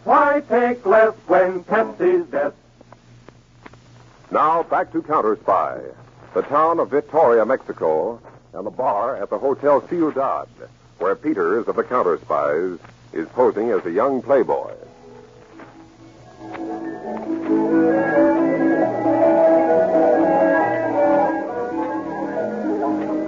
Why 0.06 0.42
take 0.50 0.84
less 0.88 1.14
when 1.28 1.64
Pepsi's 1.64 2.26
best? 2.26 2.56
Now, 4.32 4.64
back 4.64 4.92
to 4.92 5.04
Counter 5.04 5.36
Spy. 5.36 5.82
the 6.34 6.42
town 6.42 6.80
of 6.80 6.90
Victoria, 6.90 7.46
Mexico, 7.46 8.20
and 8.54 8.66
the 8.66 8.72
bar 8.72 9.18
at 9.18 9.30
the 9.30 9.38
Hotel 9.38 9.88
Ciudad, 9.88 10.48
where 10.98 11.16
Peters 11.16 11.68
of 11.68 11.76
the 11.76 11.84
Counter 11.84 12.18
Spies 12.18 12.80
is 13.14 13.28
posing 13.30 13.70
as 13.70 13.86
a 13.86 13.92
young 13.92 14.24
playboy. 14.24 14.74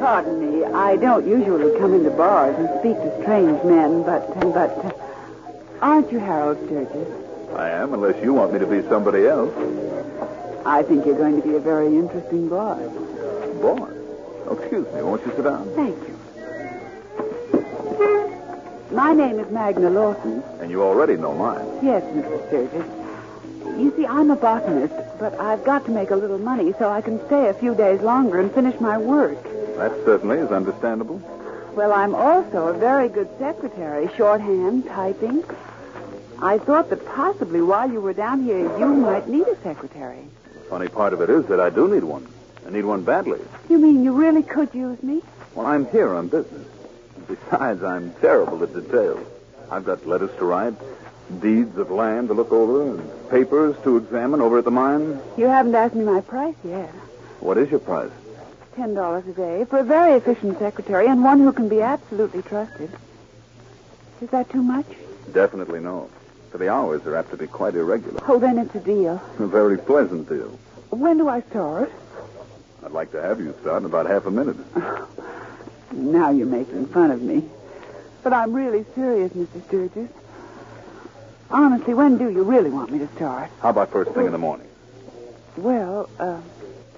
Pardon 0.08 0.40
me. 0.40 0.64
I 0.64 0.96
don't 0.96 1.28
usually 1.28 1.78
come 1.78 1.94
into 1.94 2.10
bars 2.12 2.56
and 2.58 2.70
speak 2.80 2.96
to 2.96 3.22
strange 3.22 3.62
men, 3.66 4.04
but 4.04 4.26
but 4.40 4.72
uh, 4.86 4.92
aren't 5.82 6.14
you 6.14 6.20
Harold 6.20 6.58
Sturgis? 6.66 7.10
I 7.54 7.72
am, 7.72 7.94
unless 7.94 8.16
you 8.24 8.34
want 8.34 8.54
me 8.54 8.60
to 8.60 8.66
be 8.66 8.84
somebody 8.88 9.28
else. 9.28 9.54
I 10.66 10.82
think 10.84 11.06
you're 11.06 11.18
going 11.18 11.42
to 11.42 11.46
be 11.46 11.56
a 11.56 11.60
very 11.60 11.88
interesting 11.88 12.48
boy. 12.48 12.78
Boy. 13.60 13.90
Oh, 14.48 14.58
excuse 14.58 14.88
me. 14.94 15.02
Won't 15.02 15.26
you 15.26 15.34
sit 15.36 15.44
down? 15.44 15.70
Thank 15.76 15.98
you. 16.08 16.16
My 18.96 19.12
name 19.12 19.42
is 19.42 19.52
Magna 19.52 19.90
Lawson. 19.90 20.42
And 20.62 20.72
you 20.72 20.84
already 20.84 21.18
know 21.18 21.36
mine. 21.36 21.84
Yes, 21.84 22.02
Mr. 22.16 22.48
Sturgis. 22.48 23.78
You 23.78 23.94
see, 23.98 24.06
I'm 24.06 24.32
a 24.32 24.38
botanist, 24.38 24.96
but 25.20 25.38
I've 25.38 25.66
got 25.66 25.84
to 25.84 25.92
make 25.92 26.12
a 26.12 26.16
little 26.16 26.40
money 26.40 26.74
so 26.80 26.90
I 26.90 27.02
can 27.02 27.20
stay 27.28 27.50
a 27.50 27.54
few 27.54 27.76
days 27.76 28.00
longer 28.00 28.40
and 28.40 28.50
finish 28.54 28.80
my 28.80 28.98
work. 28.98 29.38
That 29.78 29.92
certainly 30.06 30.40
is 30.40 30.50
understandable. 30.52 31.22
Well, 31.76 31.94
I'm 31.94 32.16
also 32.16 32.70
a 32.70 32.74
very 32.74 33.10
good 33.10 33.30
secretary, 33.38 34.10
shorthand, 34.18 34.88
typing. 34.88 35.44
I 36.42 36.58
thought 36.58 36.90
that 36.90 37.06
possibly 37.06 37.62
while 37.62 37.92
you 37.92 38.02
were 38.02 38.14
down 38.14 38.44
here, 38.44 38.60
you 38.80 38.88
might 38.88 39.28
need 39.28 39.48
a 39.48 39.56
secretary. 39.62 40.24
The 40.54 40.60
funny 40.62 40.88
part 40.88 41.14
of 41.14 41.22
it 41.22 41.30
is 41.30 41.46
that 41.46 41.60
I 41.60 41.70
do 41.70 41.88
need 41.88 42.04
one. 42.04 42.28
I 42.66 42.72
need 42.72 42.86
one 42.86 43.04
badly. 43.04 43.40
You 43.70 43.78
mean 43.78 44.04
you 44.04 44.14
really 44.14 44.42
could 44.42 44.74
use 44.74 45.02
me? 45.04 45.22
Well, 45.54 45.68
I'm 45.68 45.86
here 45.90 46.14
on 46.14 46.28
business. 46.28 46.68
Besides, 47.28 47.84
I'm 47.84 48.14
terrible 48.16 48.64
at 48.64 48.74
details. 48.74 49.26
I've 49.70 49.86
got 49.86 50.08
letters 50.08 50.32
to 50.40 50.46
write, 50.46 50.74
deeds 51.40 51.78
of 51.78 51.92
land 51.92 52.30
to 52.30 52.34
look 52.34 52.52
over, 52.52 52.94
and 52.94 53.30
papers 53.30 53.76
to 53.84 53.98
examine 53.98 54.42
over 54.42 54.58
at 54.58 54.66
the 54.66 54.72
mine. 54.72 55.20
You 55.38 55.46
haven't 55.46 55.76
asked 55.76 55.94
me 55.94 56.04
my 56.04 56.22
price 56.22 56.56
yet. 56.64 56.90
What 57.40 57.60
is 57.60 57.70
your 57.70 57.80
price? 57.80 58.12
Ten 58.78 58.94
dollars 58.94 59.26
a 59.28 59.34
day 59.34 59.66
for 59.66 59.80
a 59.80 59.84
very 59.84 60.14
efficient 60.14 60.60
secretary 60.60 61.08
and 61.08 61.24
one 61.24 61.40
who 61.40 61.52
can 61.52 61.68
be 61.68 61.82
absolutely 61.82 62.44
trusted. 62.44 62.92
Is 64.22 64.30
that 64.30 64.52
too 64.52 64.62
much? 64.62 64.86
Definitely 65.34 65.80
no. 65.80 66.12
For 66.52 66.60
the 66.60 66.70
hours 66.70 67.04
are 67.08 67.16
apt 67.16 67.32
to 67.32 67.38
be 67.38 67.48
quite 67.48 67.74
irregular. 67.74 68.22
Oh, 68.28 68.38
then 68.38 68.60
it's 68.60 68.76
a 68.76 68.80
deal. 68.80 69.20
A 69.40 69.48
very 69.48 69.80
pleasant 69.80 70.30
deal. 70.30 70.60
When 70.92 71.18
do 71.18 71.28
I 71.28 71.42
start? 71.42 71.92
I'd 72.86 72.92
like 72.92 73.12
to 73.14 73.22
have 73.22 73.40
you 73.40 73.56
start 73.62 73.82
in 73.82 73.86
about 73.86 74.06
half 74.06 74.28
a 74.28 74.32
minute. 74.32 74.58
Now 75.92 76.30
you're 76.30 76.46
making 76.46 76.86
fun 76.88 77.10
of 77.10 77.24
me. 77.24 77.44
But 78.22 78.32
I'm 78.34 78.54
really 78.54 78.86
serious, 78.94 79.32
Mr. 79.32 79.66
Sturgis. 79.68 80.10
Honestly, 81.50 81.96
when 81.96 82.20
do 82.20 82.30
you 82.30 82.44
really 82.44 82.70
want 82.70 82.92
me 82.92 83.00
to 83.00 83.08
start? 83.16 83.50
How 83.62 83.70
about 83.70 83.90
first 83.92 84.12
thing 84.12 84.28
in 84.28 84.32
the 84.32 84.38
morning? 84.38 84.68
Well, 85.56 86.08
uh, 86.20 86.40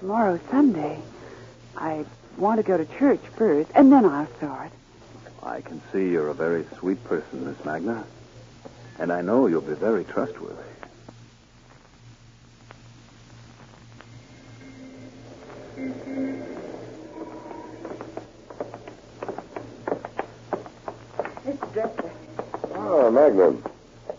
tomorrow's 0.00 0.40
Sunday. 0.50 0.98
I 1.76 2.04
want 2.36 2.58
to 2.58 2.62
go 2.62 2.76
to 2.76 2.84
church 2.98 3.22
first, 3.36 3.70
and 3.74 3.92
then 3.92 4.04
I'll 4.04 4.28
start. 4.36 4.72
I 5.42 5.60
can 5.60 5.80
see 5.92 6.08
you're 6.10 6.28
a 6.28 6.34
very 6.34 6.66
sweet 6.78 7.02
person, 7.04 7.46
Miss 7.46 7.64
Magna. 7.64 8.04
And 8.98 9.10
I 9.12 9.22
know 9.22 9.46
you'll 9.46 9.62
be 9.62 9.74
very 9.74 10.04
trustworthy. 10.04 10.62
Mr. 21.46 21.72
Dressler. 21.72 22.10
Ah, 22.74 22.76
oh, 22.76 23.10
Magna. 23.10 23.50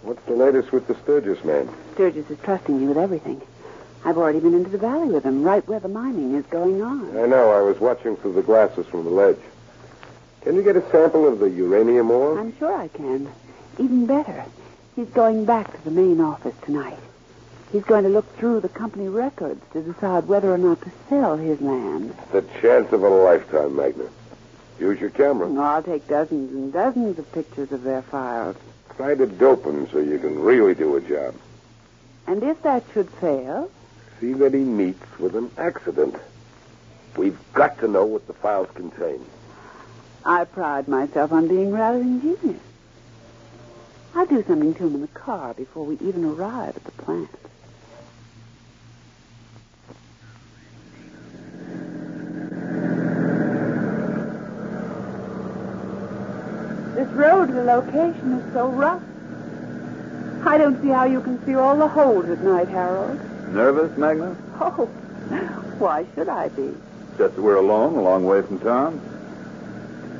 What's 0.02 0.24
the 0.26 0.34
latest 0.34 0.72
with 0.72 0.88
the 0.88 0.96
Sturgis 1.04 1.44
man? 1.44 1.70
Sturgis 1.94 2.30
is 2.30 2.40
trusting 2.44 2.80
me 2.80 2.88
with 2.88 2.98
everything. 2.98 3.42
I've 4.04 4.18
already 4.18 4.40
been 4.40 4.56
into 4.56 4.70
the 4.70 4.78
valley 4.78 5.10
with 5.10 5.24
him, 5.24 5.44
right 5.44 5.66
where 5.68 5.80
the 5.80 5.88
mining 5.88 6.34
is 6.36 6.46
going 6.48 6.82
on. 6.82 7.16
I 7.18 7.28
know. 7.28 7.52
I 7.52 7.62
was 7.62 7.80
watching 7.80 8.16
through 8.18 8.34
the 8.34 8.42
glasses 8.42 8.88
from 8.88 9.04
the 9.04 9.12
ledge. 9.12 9.38
Can 10.42 10.56
you 10.56 10.64
get 10.64 10.76
a 10.76 10.92
sample 10.92 11.28
of 11.28 11.40
the 11.40 11.50
uranium 11.50 12.10
ore? 12.10 12.40
I'm 12.40 12.58
sure 12.58 12.74
I 12.76 12.88
can. 12.88 13.30
Even 13.78 14.08
better, 14.08 14.44
he's 14.96 15.10
going 15.10 15.46
back 15.46 15.72
to 15.72 15.84
the 15.84 15.92
main 15.92 16.20
office 16.20 16.56
tonight. 16.64 16.98
He's 17.72 17.84
going 17.84 18.04
to 18.04 18.10
look 18.10 18.36
through 18.38 18.62
the 18.62 18.70
company 18.70 19.08
records 19.08 19.62
to 19.74 19.82
decide 19.82 20.28
whether 20.28 20.52
or 20.52 20.58
not 20.58 20.82
to 20.82 20.92
sell 21.08 21.38
his 21.38 21.62
land. 21.62 22.14
The 22.32 22.44
chance 22.60 22.92
of 22.92 23.04
a 23.04 23.08
lifetime, 23.10 23.76
Magna. 23.76 24.10
Use 24.80 25.00
your 25.00 25.12
camera. 25.12 25.48
No, 25.48 25.62
I'll 25.62 25.84
take 25.84 26.08
dozens 26.08 26.52
and 26.52 26.74
dozens 26.74 27.20
of 27.20 27.32
pictures 27.32 27.72
of 27.72 27.84
their 27.84 28.02
files. 28.02 28.58
Try 28.98 29.14
to 29.14 29.28
dope 29.28 29.64
him 29.64 29.88
so 29.92 30.00
you 30.00 30.18
can 30.18 30.40
really 30.40 30.74
do 30.74 30.96
a 30.96 31.02
job. 31.02 31.36
And 32.28 32.44
if 32.44 32.62
that 32.64 32.84
should 32.94 33.10
fail, 33.10 33.70
See 34.22 34.34
that 34.34 34.54
he 34.54 34.60
meets 34.60 35.18
with 35.18 35.36
an 35.36 35.50
accident. 35.58 36.16
We've 37.18 37.40
got 37.54 37.80
to 37.80 37.88
know 37.88 38.06
what 38.06 38.28
the 38.28 38.34
files 38.34 38.70
contain. 38.76 39.26
I 40.24 40.44
pride 40.44 40.88
myself 40.88 41.32
on 41.32 41.48
being 41.48 41.72
rather 41.72 41.98
ingenious. 41.98 42.62
I'll 44.14 44.28
do 44.28 44.44
something 44.48 44.76
to 44.76 44.86
him 44.86 44.94
in 44.94 45.02
the 45.02 45.08
car 45.08 45.56
before 45.56 45.88
we 45.88 45.96
even 45.96 46.24
arrive 46.24 46.78
at 46.78 46.84
the 46.84 46.92
plant. 46.92 47.32
This 56.94 57.10
road 57.16 57.48
to 57.48 57.54
the 57.54 57.64
location 57.64 58.34
is 58.34 58.54
so 58.54 58.68
rough. 58.68 59.02
I 60.46 60.60
don't 60.60 60.80
see 60.84 60.90
how 60.90 61.06
you 61.06 61.22
can 61.22 61.44
see 61.44 61.56
all 61.56 61.76
the 61.76 61.88
holes 61.88 62.30
at 62.30 62.44
night, 62.44 62.68
Harold. 62.68 63.20
Nervous, 63.52 63.98
Magna? 63.98 64.36
Oh, 64.62 64.86
why 65.78 66.06
should 66.16 66.30
I 66.30 66.48
be? 66.50 66.74
Just 67.18 67.36
that 67.36 67.42
we're 67.42 67.56
alone, 67.56 67.96
a 67.96 68.02
long 68.02 68.26
way 68.26 68.42
from 68.42 68.60
town. 68.60 69.02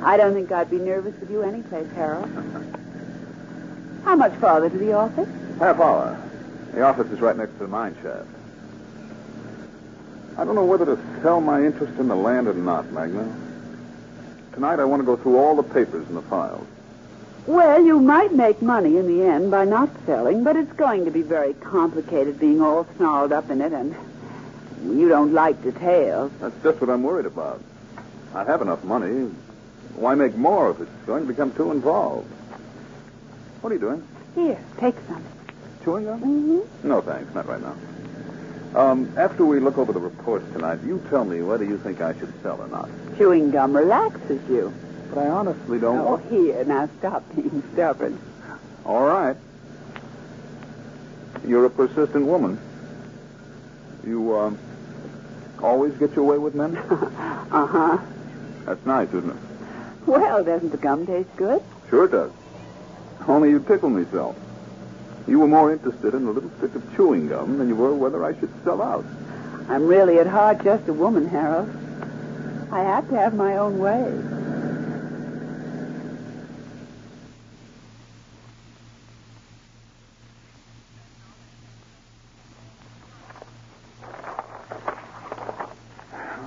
I 0.02 0.18
don't 0.18 0.34
think 0.34 0.52
I'd 0.52 0.68
be 0.68 0.78
nervous 0.78 1.18
with 1.18 1.30
you 1.30 1.42
anyplace, 1.42 1.90
Harold. 1.92 2.28
How 4.04 4.16
much 4.16 4.34
farther 4.34 4.68
to 4.68 4.76
the 4.76 4.92
office? 4.92 5.28
Half 5.58 5.80
hour. 5.80 6.20
The 6.74 6.82
office 6.82 7.10
is 7.10 7.20
right 7.20 7.36
next 7.36 7.52
to 7.52 7.58
the 7.60 7.68
mine 7.68 7.96
shaft. 8.02 8.26
I 10.36 10.44
don't 10.44 10.54
know 10.54 10.64
whether 10.64 10.84
to 10.84 10.98
sell 11.22 11.40
my 11.40 11.64
interest 11.64 11.98
in 11.98 12.08
the 12.08 12.16
land 12.16 12.48
or 12.48 12.54
not, 12.54 12.90
Magna. 12.92 13.32
Tonight 14.52 14.78
I 14.78 14.84
want 14.84 15.00
to 15.00 15.06
go 15.06 15.16
through 15.16 15.38
all 15.38 15.56
the 15.56 15.62
papers 15.62 16.06
in 16.08 16.14
the 16.14 16.22
files. 16.22 16.66
Well, 17.46 17.84
you 17.84 17.98
might 17.98 18.32
make 18.32 18.62
money 18.62 18.96
in 18.98 19.06
the 19.06 19.24
end 19.24 19.50
by 19.50 19.64
not 19.64 19.90
selling, 20.06 20.44
but 20.44 20.54
it's 20.54 20.72
going 20.74 21.04
to 21.06 21.10
be 21.10 21.22
very 21.22 21.54
complicated 21.54 22.38
being 22.38 22.60
all 22.60 22.86
snarled 22.96 23.32
up 23.32 23.50
in 23.50 23.60
it, 23.60 23.72
and 23.72 23.96
you 24.84 25.08
don't 25.08 25.32
like 25.32 25.60
details. 25.62 26.30
That's 26.40 26.54
just 26.62 26.80
what 26.80 26.88
I'm 26.88 27.02
worried 27.02 27.26
about. 27.26 27.60
I 28.34 28.44
have 28.44 28.62
enough 28.62 28.84
money. 28.84 29.30
Why 29.96 30.14
make 30.14 30.36
more 30.36 30.70
if 30.70 30.80
it's 30.80 30.90
going 31.04 31.22
to 31.22 31.28
become 31.28 31.52
too 31.52 31.72
involved? 31.72 32.30
What 33.60 33.70
are 33.70 33.74
you 33.74 33.80
doing? 33.80 34.06
Here, 34.36 34.58
take 34.78 34.94
some. 35.08 35.24
Chewing 35.84 36.04
gum? 36.04 36.20
Mm-hmm. 36.20 36.88
No, 36.88 37.00
thanks. 37.00 37.34
Not 37.34 37.46
right 37.46 37.60
now. 37.60 37.74
Um, 38.80 39.12
after 39.18 39.44
we 39.44 39.58
look 39.60 39.78
over 39.78 39.92
the 39.92 40.00
reports 40.00 40.50
tonight, 40.52 40.78
you 40.86 41.02
tell 41.10 41.24
me 41.24 41.42
whether 41.42 41.64
you 41.64 41.76
think 41.76 42.00
I 42.00 42.16
should 42.18 42.32
sell 42.42 42.60
or 42.60 42.68
not. 42.68 42.88
Chewing 43.18 43.50
gum 43.50 43.76
relaxes 43.76 44.40
you. 44.48 44.72
But 45.12 45.26
I 45.26 45.28
honestly 45.28 45.78
don't 45.78 45.98
Oh, 45.98 46.04
want... 46.12 46.30
here, 46.30 46.64
now 46.64 46.88
stop 46.98 47.22
being 47.36 47.62
stubborn. 47.74 48.18
All 48.86 49.04
right. 49.04 49.36
You're 51.46 51.66
a 51.66 51.70
persistent 51.70 52.24
woman. 52.24 52.58
You, 54.06 54.34
um, 54.38 54.58
always 55.62 55.92
get 55.98 56.16
your 56.16 56.24
way 56.24 56.38
with 56.38 56.54
men? 56.54 56.76
uh-huh. 56.78 57.98
That's 58.64 58.86
nice, 58.86 59.08
isn't 59.08 59.28
it? 59.30 59.36
Well, 60.06 60.42
doesn't 60.44 60.70
the 60.70 60.78
gum 60.78 61.06
taste 61.06 61.28
good? 61.36 61.62
Sure 61.90 62.06
it 62.06 62.12
does. 62.12 62.30
Only 63.28 63.50
you 63.50 63.60
tickle 63.60 63.90
me 63.90 64.06
so. 64.10 64.34
You 65.28 65.40
were 65.40 65.46
more 65.46 65.72
interested 65.72 66.14
in 66.14 66.26
a 66.26 66.30
little 66.30 66.50
stick 66.58 66.74
of 66.74 66.96
chewing 66.96 67.28
gum 67.28 67.58
than 67.58 67.68
you 67.68 67.76
were 67.76 67.94
whether 67.94 68.24
I 68.24 68.32
should 68.40 68.50
sell 68.64 68.80
out. 68.80 69.04
I'm 69.68 69.86
really 69.86 70.18
at 70.18 70.26
heart 70.26 70.64
just 70.64 70.88
a 70.88 70.92
woman, 70.92 71.28
Harold. 71.28 71.68
I 72.72 72.80
have 72.80 73.08
to 73.10 73.14
have 73.16 73.34
my 73.34 73.58
own 73.58 73.78
way. 73.78 74.38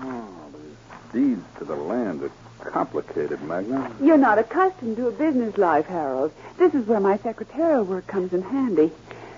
Oh, 0.04 0.52
these 1.14 1.36
deeds 1.36 1.46
to 1.60 1.66
the 1.66 1.76
land 1.76 2.24
are 2.24 2.70
complicated, 2.70 3.42
Magna. 3.56 3.92
You're 4.02 4.18
not 4.18 4.38
accustomed 4.38 4.98
to 4.98 5.08
a 5.08 5.12
business 5.12 5.58
life, 5.58 5.86
Harold. 5.86 6.34
This 6.58 6.74
is 6.74 6.86
where 6.88 7.00
my 7.00 7.18
secretarial 7.18 7.86
work 7.86 8.06
comes 8.06 8.34
in 8.34 8.42
handy. 8.42 8.92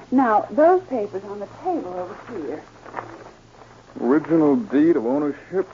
Now, 0.09 0.47
those 0.49 0.81
papers 0.83 1.23
on 1.25 1.39
the 1.39 1.47
table 1.63 1.93
over 1.93 2.17
here. 2.31 2.63
Original 4.01 4.55
deed 4.55 4.95
of 4.95 5.05
ownership. 5.05 5.69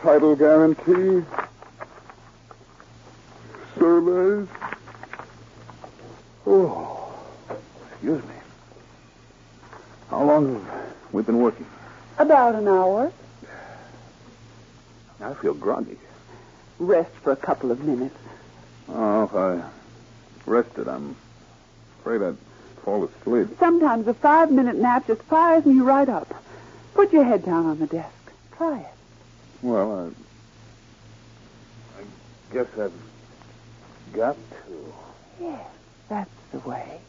Title 0.00 0.36
guarantee. 0.36 1.26
Surveys. 3.78 4.48
Oh, 6.46 7.12
excuse 7.90 8.22
me. 8.24 8.34
How 10.08 10.24
long 10.24 10.54
have 10.54 10.94
we 11.12 11.22
been 11.22 11.38
working? 11.38 11.66
About 12.18 12.54
an 12.54 12.68
hour. 12.68 13.12
I 15.22 15.34
feel 15.34 15.54
groggy. 15.54 15.98
Rest 16.78 17.12
for 17.22 17.32
a 17.32 17.36
couple 17.36 17.70
of 17.70 17.84
minutes. 17.84 18.16
Oh, 18.88 19.24
if 19.24 19.34
I 19.34 19.62
rested, 20.46 20.88
I'm 20.88 21.14
afraid 22.00 22.22
I'd 22.22 22.36
fall 22.84 23.04
asleep. 23.04 23.48
Sometimes 23.58 24.08
a 24.08 24.14
five 24.14 24.50
minute 24.50 24.76
nap 24.76 25.06
just 25.06 25.22
fires 25.22 25.66
me 25.66 25.80
right 25.80 26.08
up. 26.08 26.34
Put 26.94 27.12
your 27.12 27.24
head 27.24 27.44
down 27.44 27.66
on 27.66 27.78
the 27.78 27.86
desk. 27.86 28.10
Try 28.56 28.80
it. 28.80 28.86
Well, 29.62 30.12
I, 31.98 32.00
I 32.00 32.04
guess 32.52 32.66
I've 32.78 32.92
got 34.12 34.36
to. 34.66 34.94
Yes, 35.40 35.66
that's 36.08 36.30
the 36.52 36.58
way. 36.60 37.00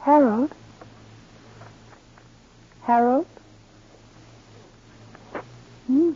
Harold? 0.00 0.50
Harold? 2.82 3.26
Hmm. 5.88 6.12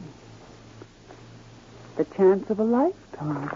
The 1.96 2.04
chance 2.14 2.50
of 2.50 2.58
a 2.58 2.62
lifetime. 2.62 3.50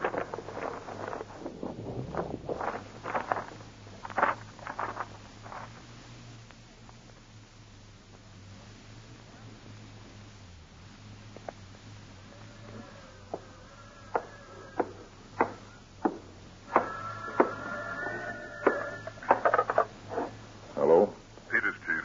Hello? 20.74 21.12
Peters, 21.52 21.74
Chief. 21.84 22.02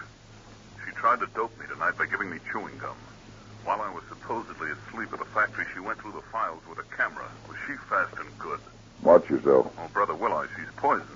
She 0.85 0.91
tried 0.95 1.21
to 1.21 1.27
dope 1.33 1.57
me 1.57 1.65
tonight 1.71 1.97
by 1.97 2.07
giving 2.07 2.29
me 2.29 2.39
chewing 2.51 2.77
gum. 2.77 2.97
I 4.31 4.43
supposedly 4.43 4.71
asleep 4.71 5.11
at 5.11 5.19
the 5.19 5.25
factory, 5.25 5.65
she 5.73 5.81
went 5.81 5.99
through 5.99 6.13
the 6.13 6.21
files 6.21 6.61
with 6.69 6.79
a 6.79 6.95
camera. 6.95 7.27
Was 7.49 7.57
she 7.67 7.73
fast 7.89 8.17
and 8.17 8.39
good? 8.39 8.61
Watch 9.03 9.29
yourself. 9.29 9.73
Oh, 9.77 9.89
Brother 9.91 10.15
Willow, 10.15 10.47
she's 10.55 10.71
poisoned. 10.77 11.09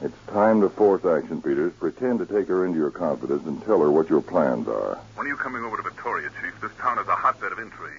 It's 0.00 0.16
time 0.28 0.62
to 0.62 0.70
force 0.70 1.04
action, 1.04 1.42
Peters. 1.42 1.74
Pretend 1.74 2.18
to 2.20 2.24
take 2.26 2.48
her 2.48 2.64
into 2.64 2.78
your 2.78 2.90
confidence 2.90 3.44
and 3.44 3.62
tell 3.64 3.80
her 3.80 3.90
what 3.90 4.08
your 4.08 4.22
plans 4.22 4.68
are. 4.68 4.98
When 5.16 5.26
are 5.26 5.28
you 5.28 5.36
coming 5.36 5.64
over 5.64 5.76
to 5.76 5.82
Victoria, 5.82 6.30
Chief? 6.40 6.58
This 6.62 6.72
town 6.78 6.98
is 6.98 7.06
a 7.08 7.14
hotbed 7.14 7.52
of 7.52 7.58
intrigue. 7.58 7.92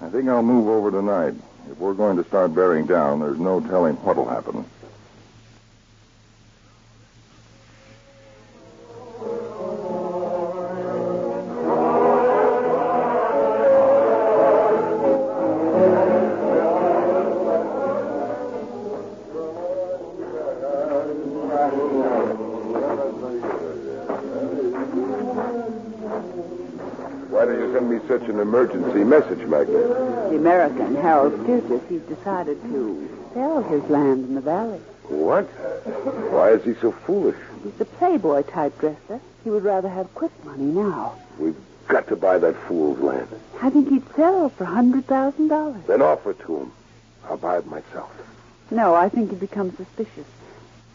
I 0.00 0.08
think 0.08 0.28
I'll 0.28 0.42
move 0.42 0.66
over 0.66 0.90
tonight. 0.90 1.34
If 1.70 1.78
we're 1.78 1.94
going 1.94 2.16
to 2.16 2.24
start 2.24 2.56
bearing 2.56 2.86
down, 2.86 3.20
there's 3.20 3.38
no 3.38 3.60
telling 3.60 3.94
what'll 3.98 4.28
happen. 4.28 4.64
The 29.52 30.36
American, 30.36 30.94
Harold 30.96 31.38
Sturgis, 31.44 31.82
he's 31.90 32.00
decided 32.02 32.58
to 32.62 33.28
sell 33.34 33.62
his 33.62 33.82
land 33.90 34.24
in 34.24 34.34
the 34.34 34.40
valley. 34.40 34.78
What? 35.08 35.44
Why 36.32 36.52
is 36.52 36.64
he 36.64 36.72
so 36.80 36.92
foolish? 36.92 37.36
He's 37.62 37.78
a 37.78 37.84
playboy 37.84 38.44
type 38.44 38.78
Dressler. 38.78 39.20
He 39.44 39.50
would 39.50 39.62
rather 39.62 39.90
have 39.90 40.14
quick 40.14 40.32
money 40.46 40.64
now. 40.64 41.16
We've 41.38 41.54
got 41.86 42.08
to 42.08 42.16
buy 42.16 42.38
that 42.38 42.56
fool's 42.66 42.98
land. 43.00 43.28
I 43.60 43.68
think 43.68 43.90
he'd 43.90 44.14
sell 44.16 44.48
for 44.48 44.64
a 44.64 44.68
hundred 44.68 45.06
thousand 45.06 45.48
dollars. 45.48 45.82
Then 45.86 46.00
offer 46.00 46.30
it 46.30 46.40
to 46.40 46.56
him. 46.56 46.72
I'll 47.28 47.36
buy 47.36 47.58
it 47.58 47.66
myself. 47.66 48.10
No, 48.70 48.94
I 48.94 49.10
think 49.10 49.30
he'd 49.30 49.40
become 49.40 49.76
suspicious. 49.76 50.26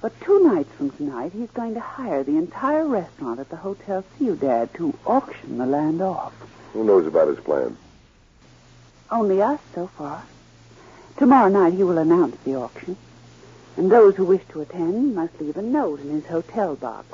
But 0.02 0.20
two 0.22 0.44
nights 0.44 0.72
from 0.74 0.90
tonight, 0.90 1.32
he's 1.34 1.52
going 1.52 1.76
to 1.76 1.80
hire 1.80 2.24
the 2.24 2.38
entire 2.38 2.88
restaurant 2.88 3.40
at 3.40 3.50
the 3.50 3.56
Hotel 3.58 4.04
Ciudad 4.18 4.74
to 4.76 4.98
auction 5.06 5.60
the 5.60 5.68
land 5.68 6.02
off. 6.02 6.34
Who 6.74 6.84
knows 6.84 7.06
about 7.06 7.28
his 7.28 7.40
plan? 7.40 7.78
Only 9.10 9.42
us 9.42 9.60
so 9.74 9.88
far. 9.88 10.24
Tomorrow 11.18 11.50
night 11.50 11.74
he 11.74 11.84
will 11.84 11.98
announce 11.98 12.36
the 12.44 12.56
auction. 12.56 12.98
And 13.78 13.92
those 13.92 14.16
who 14.16 14.26
wish 14.26 14.42
to 14.50 14.62
attend 14.62 15.16
must 15.16 15.40
leave 15.40 15.58
a 15.58 15.62
note 15.62 16.00
in 16.02 16.10
his 16.10 16.26
hotel 16.26 16.76
box 16.76 17.06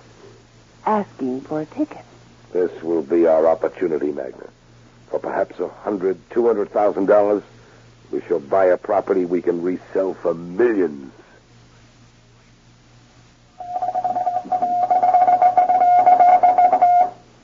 asking 0.86 1.42
for 1.42 1.62
a 1.62 1.66
ticket. 1.66 2.04
This 2.52 2.72
will 2.82 3.02
be 3.02 3.28
our 3.28 3.48
opportunity, 3.48 4.12
Magna. 4.12 4.48
For 5.10 5.20
perhaps 5.20 5.60
a 5.60 5.68
hundred, 5.68 6.18
two 6.30 6.48
hundred 6.48 6.72
thousand 6.72 7.06
dollars, 7.06 7.44
we 8.12 8.22
shall 8.22 8.40
buy 8.40 8.66
a 8.66 8.78
property 8.78 9.26
we 9.26 9.42
can 9.42 9.62
resell 9.62 10.14
for 10.14 10.34
millions. 10.34 11.12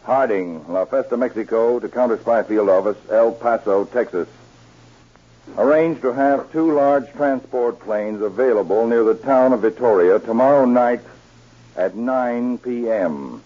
Harding, 0.04 0.68
La 0.68 0.86
Festa, 0.86 1.16
Mexico, 1.18 1.80
to 1.80 1.88
Counter 1.88 2.18
Spy 2.18 2.44
Field 2.44 2.70
Office, 2.70 2.98
El 3.12 3.32
Paso, 3.32 3.86
Texas. 3.86 4.28
Arranged 5.58 6.02
to 6.02 6.14
have 6.14 6.52
two 6.52 6.74
large 6.74 7.12
transport 7.14 7.80
planes 7.82 8.22
available 8.22 8.88
near 8.88 9.04
the 9.04 9.16
town 9.16 9.52
of 9.54 9.62
Victoria 9.62 10.20
tomorrow 10.20 10.66
night 10.66 11.02
at 11.76 11.96
9 11.96 12.58
p.m. 12.60 13.44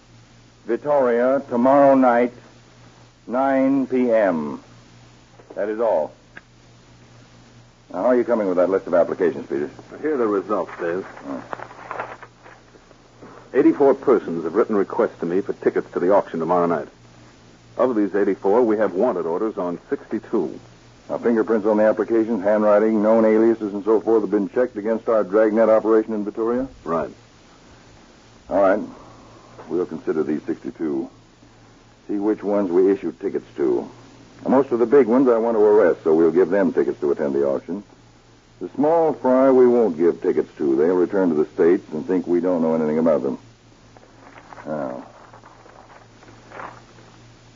Victoria, 0.66 1.42
tomorrow 1.48 1.94
night, 1.94 2.32
9 3.26 3.86
p.m. 3.86 4.62
That 5.54 5.68
is 5.68 5.80
all. 5.80 6.12
Now, 7.90 8.02
how 8.02 8.06
are 8.06 8.16
you 8.16 8.24
coming 8.24 8.48
with 8.48 8.56
that 8.56 8.70
list 8.70 8.86
of 8.86 8.94
applications, 8.94 9.46
Peters? 9.46 9.70
Here 10.00 10.14
are 10.14 10.16
the 10.16 10.26
results, 10.26 10.72
Dave. 10.80 11.06
84 13.52 13.94
persons 13.94 14.44
have 14.44 14.54
written 14.54 14.74
requests 14.74 15.18
to 15.20 15.26
me 15.26 15.40
for 15.40 15.52
tickets 15.52 15.90
to 15.92 16.00
the 16.00 16.12
auction 16.12 16.40
tomorrow 16.40 16.66
night. 16.66 16.88
Of 17.76 17.94
these 17.94 18.14
84, 18.14 18.62
we 18.62 18.76
have 18.78 18.94
wanted 18.94 19.26
orders 19.26 19.58
on 19.58 19.78
62. 19.88 20.58
Now, 21.08 21.18
fingerprints 21.18 21.66
on 21.66 21.76
the 21.76 21.84
applications, 21.84 22.42
handwriting, 22.42 23.02
known 23.02 23.26
aliases, 23.26 23.74
and 23.74 23.84
so 23.84 24.00
forth 24.00 24.22
have 24.22 24.30
been 24.30 24.48
checked 24.48 24.76
against 24.76 25.08
our 25.08 25.22
dragnet 25.22 25.68
operation 25.68 26.14
in 26.14 26.24
Victoria? 26.24 26.66
Right. 26.82 27.10
All 28.48 28.60
right. 28.60 28.80
We'll 29.68 29.86
consider 29.86 30.22
these 30.22 30.42
62. 30.44 31.10
See 32.08 32.16
which 32.16 32.42
ones 32.42 32.70
we 32.70 32.90
issued 32.90 33.20
tickets 33.20 33.46
to. 33.56 33.90
Now, 34.44 34.50
most 34.50 34.72
of 34.72 34.78
the 34.78 34.86
big 34.86 35.06
ones 35.06 35.28
I 35.28 35.36
want 35.36 35.56
to 35.56 35.62
arrest, 35.62 36.04
so 36.04 36.14
we'll 36.14 36.30
give 36.30 36.48
them 36.48 36.72
tickets 36.72 37.00
to 37.00 37.10
attend 37.12 37.34
the 37.34 37.46
auction. 37.46 37.82
The 38.60 38.68
small 38.70 39.12
fry 39.12 39.50
we 39.50 39.66
won't 39.66 39.98
give 39.98 40.22
tickets 40.22 40.50
to. 40.56 40.76
They'll 40.76 40.94
return 40.94 41.28
to 41.28 41.34
the 41.34 41.46
States 41.50 41.86
and 41.92 42.06
think 42.06 42.26
we 42.26 42.40
don't 42.40 42.62
know 42.62 42.74
anything 42.74 42.98
about 42.98 43.22
them. 43.22 43.38
Now, 44.64 45.06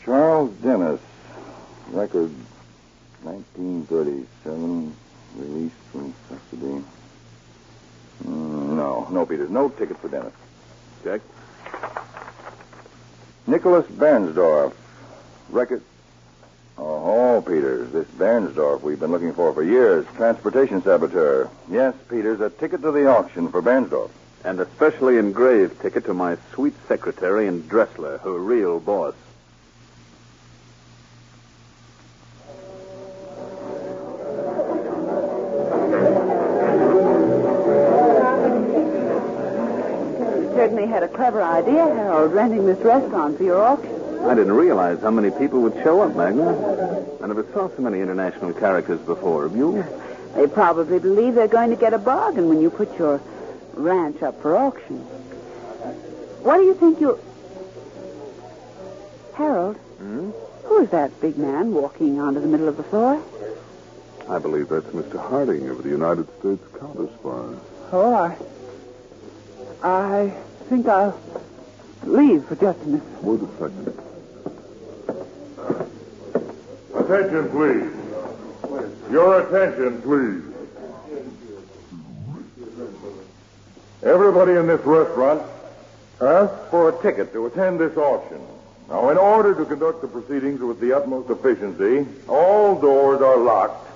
Charles 0.04 0.50
Dennis, 0.56 1.00
record 1.90 2.30
1937, 3.22 4.96
released 5.36 5.74
from 5.92 6.14
custody. 6.28 6.84
Mm, 8.24 8.76
no, 8.76 9.08
no, 9.10 9.26
Peters, 9.26 9.50
no 9.50 9.68
ticket 9.68 9.98
for 9.98 10.08
Dennis. 10.08 10.32
Check. 11.04 11.20
Nicholas 13.46 13.86
Bernsdorf, 13.86 14.74
record. 15.50 15.82
Oh, 16.76 17.42
Peters, 17.46 17.90
this 17.92 18.06
Bernsdorf 18.08 18.82
we've 18.82 19.00
been 19.00 19.10
looking 19.10 19.32
for 19.32 19.52
for 19.52 19.62
years. 19.62 20.06
Transportation 20.16 20.82
saboteur. 20.82 21.48
Yes, 21.70 21.94
Peters, 22.08 22.40
a 22.40 22.50
ticket 22.50 22.82
to 22.82 22.92
the 22.92 23.08
auction 23.08 23.50
for 23.50 23.62
Bernsdorf. 23.62 24.10
And 24.44 24.60
a 24.60 24.66
specially 24.76 25.18
engraved 25.18 25.80
ticket 25.80 26.04
to 26.04 26.14
my 26.14 26.36
sweet 26.54 26.74
secretary 26.86 27.48
and 27.48 27.68
Dressler, 27.68 28.18
her 28.18 28.38
real 28.38 28.78
boss. 28.78 29.14
Clever 41.30 41.42
idea, 41.42 41.84
Harold, 41.84 42.32
renting 42.32 42.64
this 42.64 42.78
restaurant 42.78 43.36
for 43.36 43.44
your 43.44 43.62
auction. 43.62 44.18
I 44.24 44.34
didn't 44.34 44.54
realize 44.54 45.00
how 45.00 45.10
many 45.10 45.30
people 45.30 45.60
would 45.60 45.74
show 45.84 46.00
up, 46.00 46.16
Magna. 46.16 47.04
I 47.22 47.26
never 47.26 47.44
saw 47.52 47.68
so 47.68 47.82
many 47.82 48.00
international 48.00 48.54
characters 48.54 48.98
before. 49.00 49.42
Have 49.46 49.54
you? 49.54 49.84
They 50.34 50.46
probably 50.46 50.98
believe 50.98 51.34
they're 51.34 51.46
going 51.46 51.68
to 51.68 51.76
get 51.76 51.92
a 51.92 51.98
bargain 51.98 52.48
when 52.48 52.62
you 52.62 52.70
put 52.70 52.98
your 52.98 53.20
ranch 53.74 54.22
up 54.22 54.40
for 54.40 54.56
auction. 54.56 54.96
What 56.44 56.56
do 56.56 56.62
you 56.64 56.74
think 56.74 56.98
you'll... 56.98 57.20
Harold, 59.34 59.76
Hmm? 59.98 60.30
who 60.64 60.80
is 60.82 60.88
that 60.90 61.20
big 61.20 61.36
man 61.36 61.74
walking 61.74 62.18
onto 62.20 62.40
the 62.40 62.46
middle 62.46 62.68
of 62.68 62.78
the 62.78 62.82
floor? 62.84 63.22
I 64.30 64.38
believe 64.38 64.70
that's 64.70 64.86
Mr. 64.86 65.18
Harding 65.28 65.68
of 65.68 65.82
the 65.82 65.90
United 65.90 66.26
States 66.38 66.64
Counter 66.78 67.08
Spy. 67.20 67.54
Oh, 67.92 68.14
I. 68.14 68.36
I 69.82 70.32
think 70.68 70.86
I'll 70.86 71.18
leave 72.04 72.44
for 72.44 72.56
just 72.56 72.78
a 72.82 72.86
minute. 72.86 73.22
Wait 73.22 73.40
a 73.40 73.48
second. 73.58 73.98
Attention, 76.94 77.50
please. 77.50 79.10
Your 79.10 79.40
attention, 79.40 80.02
please. 80.02 80.44
Everybody 84.02 84.52
in 84.52 84.66
this 84.66 84.80
restaurant 84.84 85.42
asked 86.20 86.70
for 86.70 86.90
a 86.90 87.02
ticket 87.02 87.32
to 87.32 87.46
attend 87.46 87.80
this 87.80 87.96
auction. 87.96 88.40
Now, 88.88 89.08
in 89.08 89.16
order 89.18 89.54
to 89.54 89.64
conduct 89.64 90.02
the 90.02 90.08
proceedings 90.08 90.60
with 90.60 90.80
the 90.80 90.92
utmost 90.92 91.30
efficiency, 91.30 92.06
all 92.28 92.78
doors 92.80 93.22
are 93.22 93.38
locked 93.38 93.86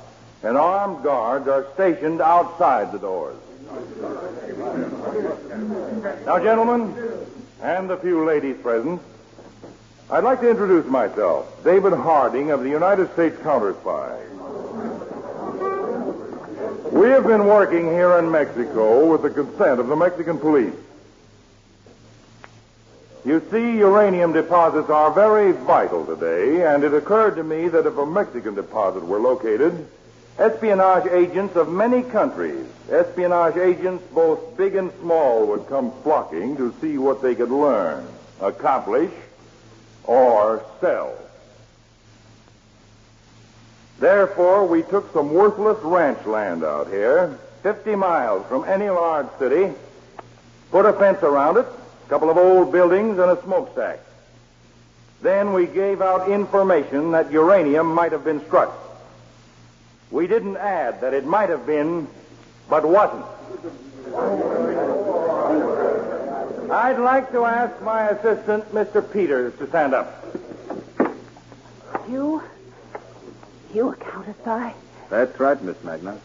and 0.42 0.56
armed 0.56 1.04
guards 1.04 1.48
are 1.48 1.66
stationed 1.74 2.20
outside 2.20 2.92
the 2.92 2.98
doors. 2.98 3.36
Now, 6.24 6.38
gentlemen, 6.38 6.94
and 7.60 7.90
the 7.90 7.98
few 7.98 8.24
ladies 8.24 8.56
present, 8.62 9.02
I'd 10.10 10.24
like 10.24 10.40
to 10.40 10.48
introduce 10.48 10.86
myself, 10.86 11.62
David 11.64 11.92
Harding 11.92 12.50
of 12.50 12.62
the 12.62 12.70
United 12.70 13.12
States 13.12 13.36
Counter 13.42 13.74
Spy. 13.74 14.18
We 16.90 17.08
have 17.08 17.26
been 17.26 17.46
working 17.46 17.86
here 17.86 18.18
in 18.18 18.30
Mexico 18.30 19.06
with 19.06 19.22
the 19.22 19.30
consent 19.30 19.80
of 19.80 19.88
the 19.88 19.96
Mexican 19.96 20.38
police. 20.38 20.74
You 23.24 23.42
see, 23.50 23.78
uranium 23.78 24.32
deposits 24.32 24.88
are 24.88 25.10
very 25.12 25.52
vital 25.52 26.06
today, 26.06 26.66
and 26.66 26.84
it 26.84 26.94
occurred 26.94 27.36
to 27.36 27.44
me 27.44 27.68
that 27.68 27.86
if 27.86 27.98
a 27.98 28.06
Mexican 28.06 28.54
deposit 28.54 29.04
were 29.06 29.20
located, 29.20 29.86
espionage 30.38 31.06
agents 31.06 31.56
of 31.56 31.68
many 31.68 32.02
countries, 32.02 32.64
espionage 32.90 33.56
agents 33.56 34.04
both 34.14 34.56
big 34.56 34.74
and 34.76 34.90
small, 35.00 35.46
would 35.46 35.66
come 35.68 35.92
flocking 36.02 36.56
to 36.56 36.74
see 36.80 36.98
what 36.98 37.22
they 37.22 37.34
could 37.34 37.50
learn, 37.50 38.06
accomplish, 38.40 39.10
or 40.04 40.64
sell. 40.80 41.14
Therefore, 44.00 44.66
we 44.66 44.82
took 44.82 45.12
some 45.12 45.32
worthless 45.32 45.80
ranch 45.84 46.24
land 46.26 46.64
out 46.64 46.88
here, 46.88 47.38
50 47.62 47.94
miles 47.94 48.44
from 48.48 48.64
any 48.64 48.90
large 48.90 49.28
city, 49.38 49.72
put 50.72 50.86
a 50.86 50.92
fence 50.94 51.22
around 51.22 51.58
it, 51.58 51.66
a 51.66 52.08
couple 52.08 52.28
of 52.28 52.36
old 52.36 52.72
buildings, 52.72 53.18
and 53.18 53.30
a 53.30 53.40
smokestack. 53.42 54.00
Then 55.20 55.52
we 55.52 55.66
gave 55.66 56.02
out 56.02 56.28
information 56.28 57.12
that 57.12 57.30
uranium 57.30 57.94
might 57.94 58.10
have 58.10 58.24
been 58.24 58.44
struck. 58.46 58.81
We 60.12 60.26
didn't 60.26 60.58
add 60.58 61.00
that 61.00 61.14
it 61.14 61.24
might 61.24 61.48
have 61.48 61.66
been, 61.66 62.06
but 62.68 62.84
wasn't. 62.86 63.24
I'd 66.70 66.98
like 66.98 67.32
to 67.32 67.46
ask 67.46 67.82
my 67.82 68.10
assistant, 68.10 68.70
Mr. 68.72 69.02
Peters, 69.10 69.56
to 69.58 69.66
stand 69.68 69.94
up. 69.94 70.22
You? 72.10 72.42
You 73.72 73.88
a 73.88 73.96
counter 73.96 74.34
spy? 74.42 74.74
That's 75.08 75.40
right, 75.40 75.60
Miss 75.62 75.82
Magna. 75.82 76.18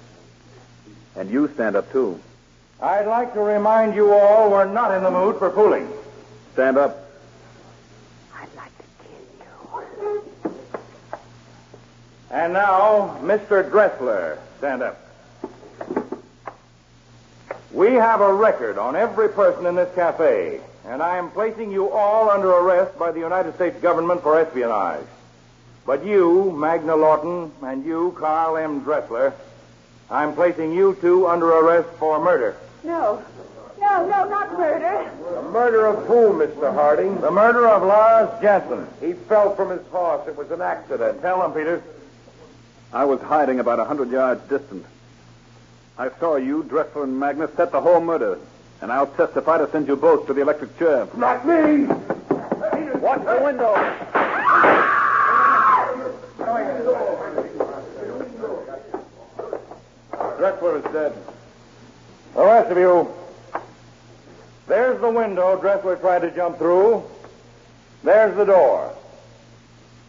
And 1.15 1.32
you 1.32 1.50
stand 1.54 1.78
up, 1.78 1.89
too. 1.93 2.19
I'd 2.82 3.08
like 3.08 3.34
to 3.36 3.39
remind 3.39 3.95
you 3.95 4.13
all 4.13 4.52
we're 4.52 4.65
not 4.65 4.91
in 4.95 5.02
the 5.02 5.12
mood 5.12 5.38
for 5.38 5.50
fooling. 5.50 5.88
Stand 6.54 6.78
up. 6.78 7.07
And 12.30 12.54
now, 12.54 13.18
Mr. 13.22 13.70
Dressler, 13.70 14.38
stand 14.58 14.84
up. 14.84 15.00
We 17.72 17.94
have 17.94 18.22
a 18.22 18.34
record 18.34 18.78
on 18.78 18.96
every 18.96 19.30
person 19.30 19.66
in 19.66 19.76
this 19.76 19.94
cafe, 19.96 20.60
and 20.86 21.02
I 21.02 21.18
am 21.18 21.32
placing 21.32 21.72
you 21.72 21.90
all 21.90 22.30
under 22.30 22.50
arrest 22.50 22.98
by 22.98 23.12
the 23.12 23.20
United 23.20 23.56
States 23.56 23.80
government 23.82 24.24
for 24.24 24.40
espionage. 24.40 25.06
But 25.86 26.06
you, 26.06 26.52
Magna 26.52 26.96
Lawton, 26.96 27.52
and 27.62 27.86
you, 27.86 28.16
Carl 28.18 28.58
M. 28.58 28.82
Dressler, 28.82 29.34
I'm 30.10 30.34
placing 30.34 30.74
you 30.74 30.98
two 31.00 31.28
under 31.28 31.48
arrest 31.48 31.90
for 31.98 32.20
murder. 32.22 32.58
No. 32.84 33.24
No, 33.80 34.08
no, 34.08 34.28
not 34.28 34.58
murder. 34.58 35.10
The 35.36 35.42
murder 35.44 35.86
of 35.86 36.06
who, 36.08 36.34
Mr. 36.34 36.74
Harding? 36.74 37.22
The 37.22 37.32
murder 37.32 37.68
of 37.68 37.84
Lars 37.84 38.30
Jensen. 38.42 38.88
He 39.00 39.13
fell 39.13 39.56
from 39.56 39.70
his 39.70 39.86
horse. 39.88 40.28
It 40.28 40.36
was 40.36 40.50
an 40.52 40.62
accident. 40.62 41.22
Tell 41.22 41.42
them, 41.42 41.54
Peters. 41.54 41.84
I 42.93 43.06
was 43.06 43.21
hiding 43.21 43.60
about 43.60 43.80
a 43.80 43.86
hundred 43.86 44.12
yards 44.12 44.41
distant. 44.50 44.86
I 45.97 46.10
saw 46.19 46.36
you, 46.36 46.63
Dressler 46.63 47.04
and 47.04 47.19
Magnus, 47.19 47.52
set 47.56 47.71
the 47.71 47.82
whole 47.82 48.00
murder. 48.00 48.39
And 48.82 48.91
I'll 48.91 49.08
testify 49.08 49.58
to 49.58 49.69
send 49.71 49.88
you 49.88 49.95
both 49.95 50.28
to 50.28 50.34
the 50.34 50.41
electric 50.41 50.78
chair. 50.78 51.08
Not 51.15 51.45
me! 51.45 51.86
Watch 51.88 53.26
the 53.26 53.41
window. 53.43 53.73
Dressler 60.38 60.78
is 60.78 60.84
dead. 60.93 61.13
The 62.36 62.45
rest 62.45 62.71
of 62.71 62.78
you, 62.78 63.12
there's 64.67 65.02
the 65.02 65.10
window 65.10 65.60
Dressler 65.60 65.95
tried 65.95 66.19
to 66.19 66.32
jump 66.32 66.58
through. 66.60 67.04
There's 68.04 68.36
the 68.38 68.45
door. 68.45 68.93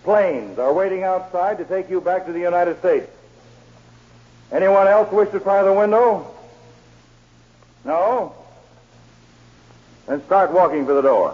Planes 0.09 0.59
are 0.59 0.73
waiting 0.73 1.03
outside 1.03 1.59
to 1.59 1.67
take 1.67 1.91
you 1.91 2.01
back 2.01 2.25
to 2.25 2.33
the 2.33 2.39
United 2.39 2.79
States. 2.79 3.11
Anyone 4.51 4.89
else 4.89 5.13
wish 5.13 5.29
to 5.33 5.39
try 5.39 5.63
the 5.63 5.71
window? 5.75 6.35
No? 7.85 8.35
Then 10.07 10.25
start 10.25 10.51
walking 10.51 10.87
for 10.87 10.95
the 10.95 11.03
door. 11.03 11.33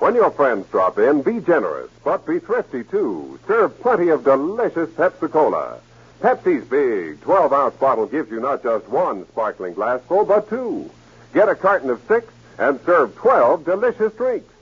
When 0.00 0.16
your 0.16 0.32
friends 0.32 0.66
drop 0.72 0.98
in, 0.98 1.22
be 1.22 1.38
generous, 1.38 1.88
but 2.02 2.26
be 2.26 2.40
thrifty 2.40 2.82
too. 2.82 3.38
Serve 3.46 3.80
plenty 3.80 4.08
of 4.08 4.24
delicious 4.24 4.90
Pepsi 4.90 5.30
Cola. 5.30 5.78
Pepsi's 6.20 6.64
big 6.66 7.18
12 7.22 7.52
ounce 7.52 7.74
bottle 7.76 8.04
gives 8.04 8.30
you 8.30 8.40
not 8.40 8.62
just 8.62 8.86
one 8.88 9.26
sparkling 9.28 9.72
glassful, 9.72 10.26
but 10.26 10.50
two. 10.50 10.90
Get 11.32 11.48
a 11.48 11.54
carton 11.54 11.88
of 11.88 12.02
six 12.06 12.30
and 12.58 12.78
serve 12.84 13.16
12 13.16 13.64
delicious 13.64 14.12
drinks. 14.12 14.52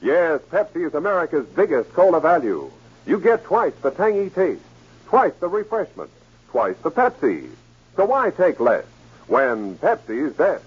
Yes, 0.00 0.40
Pepsi 0.50 0.86
is 0.86 0.94
America's 0.94 1.46
biggest 1.48 1.92
cola 1.92 2.18
value. 2.18 2.70
You 3.06 3.20
get 3.20 3.44
twice 3.44 3.74
the 3.82 3.90
tangy 3.90 4.30
taste, 4.30 4.62
twice 5.06 5.34
the 5.38 5.48
refreshment, 5.48 6.10
twice 6.48 6.76
the 6.82 6.90
Pepsi. 6.90 7.50
So 7.94 8.06
why 8.06 8.30
take 8.30 8.58
less 8.58 8.86
when 9.26 9.76
Pepsi's 9.76 10.32
best? 10.32 10.64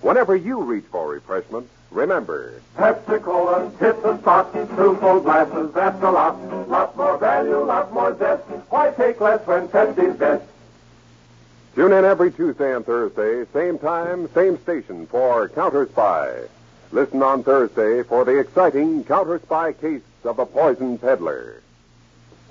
Whenever 0.00 0.34
you 0.34 0.60
reach 0.60 0.86
for 0.90 1.08
refreshment, 1.08 1.68
remember, 1.90 2.60
Pepsi 2.76 3.22
Cola 3.22 3.70
hits 3.80 4.02
the 4.02 4.18
spot. 4.18 4.52
Two 4.52 4.96
full 4.96 5.20
glasses, 5.20 5.72
that's 5.72 6.02
a 6.02 6.10
lot. 6.10 6.68
Lot 6.68 6.96
more 6.96 7.18
value, 7.18 7.64
lot 7.64 7.92
more 7.92 8.16
zest. 8.18 8.42
Why 8.70 8.90
take 8.92 9.20
less 9.20 9.46
when 9.46 9.68
Pepsi's 9.68 10.16
best? 10.16 10.44
Tune 11.74 11.92
in 11.92 12.04
every 12.04 12.32
Tuesday 12.32 12.74
and 12.74 12.84
Thursday, 12.84 13.44
same 13.52 13.78
time, 13.78 14.28
same 14.34 14.60
station 14.62 15.06
for 15.06 15.48
Counter 15.48 15.86
Spy. 15.86 16.42
Listen 16.90 17.22
on 17.22 17.42
Thursday 17.44 18.02
for 18.02 18.24
the 18.24 18.38
exciting 18.38 19.04
Counter 19.04 19.38
Spy 19.38 19.72
case 19.72 20.02
of 20.24 20.38
the 20.38 20.44
poison 20.46 20.98
peddler. 20.98 21.62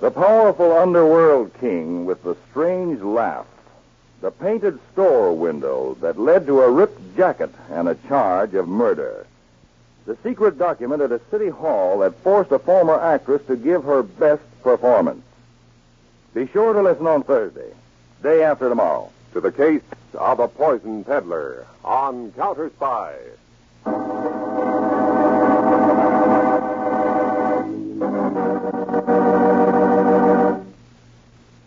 The 0.00 0.10
powerful 0.10 0.72
underworld 0.72 1.52
king 1.60 2.06
with 2.06 2.22
the 2.22 2.36
strange 2.50 3.02
laugh. 3.02 3.46
The 4.20 4.30
painted 4.30 4.78
store 4.92 5.34
window 5.34 5.96
that 6.00 6.18
led 6.18 6.46
to 6.46 6.62
a 6.62 6.70
ripped 6.70 7.16
jacket 7.16 7.50
and 7.70 7.88
a 7.88 7.96
charge 8.08 8.54
of 8.54 8.68
murder. 8.68 9.26
The 10.08 10.16
secret 10.22 10.58
document 10.58 11.02
at 11.02 11.12
a 11.12 11.20
city 11.30 11.50
hall 11.50 11.98
that 11.98 12.14
forced 12.22 12.50
a 12.50 12.58
former 12.58 12.98
actress 12.98 13.42
to 13.46 13.56
give 13.56 13.84
her 13.84 14.02
best 14.02 14.40
performance. 14.62 15.22
Be 16.32 16.46
sure 16.46 16.72
to 16.72 16.80
listen 16.80 17.06
on 17.06 17.24
Thursday, 17.24 17.74
day 18.22 18.42
after 18.42 18.70
tomorrow. 18.70 19.10
To 19.34 19.42
the 19.42 19.52
case 19.52 19.82
of 20.14 20.40
a 20.40 20.48
poison 20.48 21.04
peddler 21.04 21.66
on 21.84 22.32
Counter 22.32 22.70
Spy. 22.70 23.16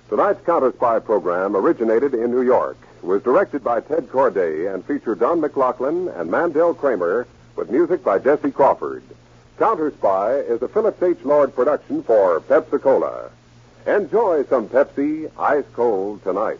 Tonight's 0.09 0.43
Counter 0.47 0.71
Spy 0.71 0.97
program 0.97 1.55
originated 1.55 2.15
in 2.15 2.31
New 2.31 2.41
York, 2.41 2.77
was 3.03 3.21
directed 3.21 3.63
by 3.63 3.81
Ted 3.81 4.09
Corday, 4.09 4.65
and 4.65 4.83
featured 4.83 5.19
Don 5.19 5.41
McLaughlin 5.41 6.07
and 6.07 6.31
Mandel 6.31 6.73
Kramer, 6.73 7.27
with 7.55 7.69
music 7.69 8.03
by 8.03 8.19
Jesse 8.19 8.51
Crawford. 8.51 9.03
Counter 9.57 9.91
Spy 9.91 10.35
is 10.35 10.61
a 10.61 10.67
Phillips 10.67 11.01
H. 11.03 11.17
Lord 11.23 11.55
production 11.55 12.03
for 12.03 12.39
Pepsi 12.41 12.81
Cola. 12.81 13.29
Enjoy 13.85 14.43
some 14.45 14.67
Pepsi 14.67 15.29
ice 15.37 15.65
cold 15.73 16.23
tonight. 16.23 16.59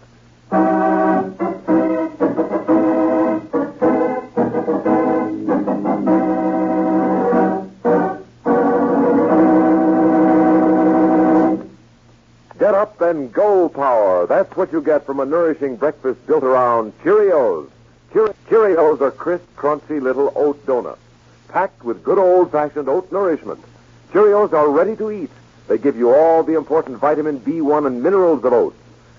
Get 12.60 12.76
up 12.76 13.02
and 13.02 13.34
go 13.34 13.70
power. 13.70 14.28
That's 14.28 14.56
what 14.56 14.72
you 14.72 14.82
get 14.82 15.06
from 15.06 15.20
a 15.20 15.26
nourishing 15.26 15.78
breakfast 15.78 16.26
built 16.28 16.44
around 16.44 16.94
Cheerios. 17.04 17.70
Cheer- 18.14 18.34
Cheerios 18.50 19.00
are 19.02 19.12
crisp, 19.12 19.46
crunchy 19.56 20.02
little 20.02 20.34
oat 20.36 20.66
donuts, 20.66 21.00
packed 21.48 21.84
with 21.84 22.04
good 22.04 22.18
old-fashioned 22.18 22.90
oat 22.90 23.12
nourishment. 23.12 23.64
Cheerios 24.12 24.52
are 24.54 24.70
ready 24.70 24.96
to 24.98 25.12
eat. 25.12 25.32
They 25.68 25.78
give 25.78 25.96
you 25.96 26.14
all 26.14 26.44
the 26.44 26.56
important 26.56 26.98
vitamin 26.98 27.40
B1 27.40 27.88
and 27.88 28.04
minerals 28.04 28.44
of 28.44 28.52
oats, 28.52 28.76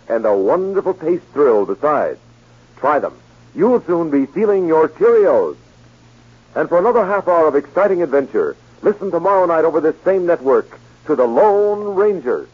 and 0.09 0.27
a 0.27 0.37
wonderful 0.37 0.95
taste 0.95 1.25
thrill 1.33 1.65
besides. 1.65 2.19
Try 2.77 2.99
them. 2.99 3.15
You'll 3.55 3.81
soon 3.83 4.11
be 4.11 4.27
feeling 4.27 4.67
your 4.67 4.89
Cheerios. 4.89 5.57
And 6.55 6.69
for 6.69 6.79
another 6.79 7.07
half 7.07 7.29
hour 7.29 7.47
of 7.49 7.57
exciting 7.57 8.03
adventure, 8.03 8.57
listen 8.83 9.11
tomorrow 9.11 9.47
night 9.47 9.65
over 9.65 9.81
this 9.81 9.97
same 10.05 10.27
network 10.27 10.79
to 11.07 11.17
The 11.17 11.27
Lone 11.27 11.95
Ranger. 11.95 12.47